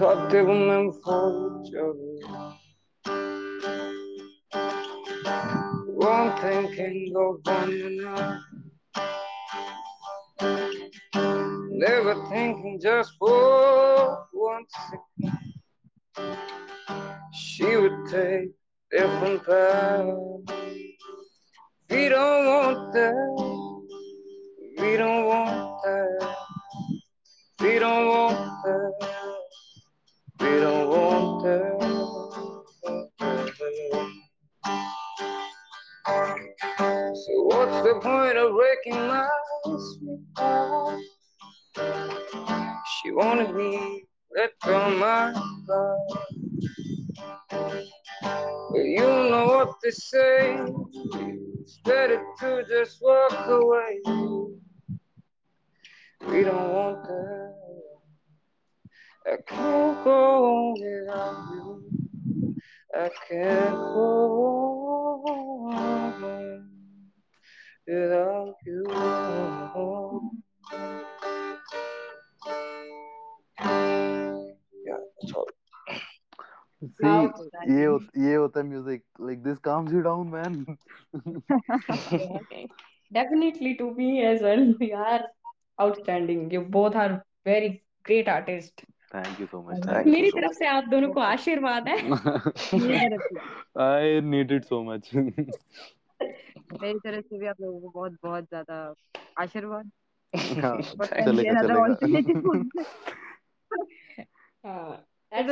thought 0.00 0.30
they 0.30 0.40
were 0.40 0.54
meant 0.54 0.94
for 1.04 1.60
each 1.62 1.74
other. 1.74 2.54
One 5.94 6.32
thinking 6.40 7.12
of 7.14 7.40
one 7.44 7.72
another. 7.90 8.40
Never 11.68 12.14
thinking 12.30 12.80
just 12.82 13.12
for 13.18 14.26
one 14.32 14.64
second. 14.88 15.38
She 17.34 17.76
would 17.76 18.06
take 18.10 18.52
different 18.90 19.44
paths. 19.44 20.16
We 21.90 22.08
don't 22.08 22.46
want 22.46 22.92
that. 22.94 23.76
We 24.78 24.96
don't 24.96 25.26
want 25.26 25.82
that. 25.84 26.36
We 27.60 27.78
don't 27.78 28.08
want 28.08 28.62
that. 28.64 29.09
We 30.50 30.58
don't 30.58 30.88
want 30.88 31.44
that. 31.44 31.80
So 37.14 37.32
what's 37.44 37.86
the 37.86 38.00
point 38.02 38.36
of 38.36 38.52
breaking 38.56 39.06
my 39.06 39.28
sweet 39.64 40.20
heart? 40.36 41.00
She 42.96 43.12
wanted 43.12 43.54
me 43.54 44.04
let 44.36 44.50
go 44.64 44.76
of 44.76 44.98
my 44.98 45.32
guard. 45.68 45.98
But 48.72 48.84
you 48.84 49.02
know 49.02 49.46
what 49.46 49.76
they 49.84 49.90
say. 49.92 50.64
It's 51.60 51.78
better 51.84 52.20
to 52.40 52.64
just 52.68 52.98
walk 53.00 53.46
away. 53.46 54.00
We 56.26 56.42
don't 56.42 56.72
want 56.72 57.04
that. 57.04 57.59
I 59.26 59.36
can't 59.46 60.04
go 60.04 60.44
on 60.46 60.72
without 60.80 61.36
you. 61.52 62.56
I 62.94 63.10
can't 63.28 63.76
go 63.76 65.22
on 65.26 66.70
without 67.86 68.54
you. 68.64 68.86
See, 77.00 77.28
ye, 77.66 78.38
with 78.38 78.54
the 78.54 78.64
music. 78.64 79.02
Like 79.18 79.42
this 79.42 79.58
calms 79.58 79.92
you 79.92 80.02
down, 80.02 80.30
man. 80.30 80.66
okay. 81.90 82.68
Definitely 83.12 83.74
to 83.76 83.92
me 83.92 84.24
as 84.24 84.40
well. 84.40 84.74
You 84.80 84.96
are 84.96 85.24
outstanding. 85.80 86.50
You 86.50 86.62
both 86.62 86.94
are 86.94 87.24
very 87.44 87.82
great 88.04 88.28
artists. 88.28 88.82
Thank 89.14 89.40
you 89.40 89.46
so 89.46 89.62
much 89.62 90.06
मेरी 90.06 90.30
तरफ़ 90.30 90.52
से 90.52 90.66
आप 90.66 90.84
दोनों 90.84 91.12
को 91.12 91.20
आशीर्वाद 91.20 91.88
है। 91.88 91.96
I 93.80 94.20
need 94.20 94.52
it 94.52 94.64
so 94.64 94.82
much 94.82 95.10
मेरी 95.14 96.98
तरफ़ 96.98 97.24
से 97.24 97.38
भी 97.38 97.46
आप 97.46 97.56
लोगों 97.60 97.80
को 97.80 97.88
बहुत 97.88 98.16
बहुत 98.22 98.44
ज़्यादा 98.44 98.94
आशीर्वाद। 99.38 99.90
पॉडकास्ट 100.34 100.98
हाँ, 104.66 105.06
कह 105.34 105.42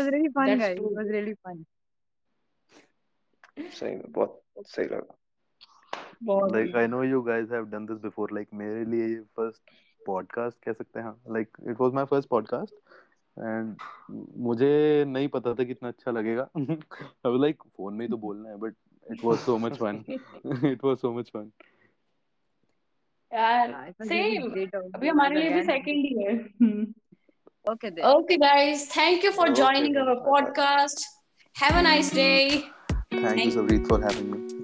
सकते 10.73 11.01
एंड 13.39 13.77
मुझे 14.47 15.05
नहीं 15.09 15.29
पता 15.29 15.55
था 15.55 15.65
कितना 15.65 15.89
अच्छा 15.89 16.11
लगेगा। 16.11 16.49
आई 16.57 16.75
वाज 17.27 17.41
लाइक 17.41 17.63
फ़ोन 17.77 17.95
में 17.95 18.09
तो 18.09 18.17
बोलना 18.17 18.49
है 18.49 18.57
but 18.57 18.75
it 19.07 19.25
was 19.25 19.39
so 19.39 19.57
much 19.59 19.77
fun 19.79 20.05
it 20.09 20.85
was 20.85 20.97
so 20.97 21.13
much 21.19 21.31
fun 21.37 21.51
यार 23.33 23.93
सेम 24.03 24.51
अभी 24.95 25.09
हमारे 25.09 25.41
लिए 25.41 25.51
भी 25.51 25.63
सेकंड 25.63 26.07
ही 26.07 26.23
है। 26.23 26.35
Okay 27.65 27.91
they 27.91 28.03
okay 28.11 28.37
guys 28.37 28.91
thank 28.97 29.25
you 29.25 29.31
for 29.33 29.49
joining 29.55 29.97
our 29.97 30.21
podcast 30.27 31.07
have 31.57 31.79
a 31.79 31.83
nice 31.83 32.15
day 32.15 32.31
thank 32.93 33.45
you 33.45 33.51
so 33.51 33.67
Reet 33.67 33.87
for 33.89 34.05
having 34.05 34.35
me 34.35 34.58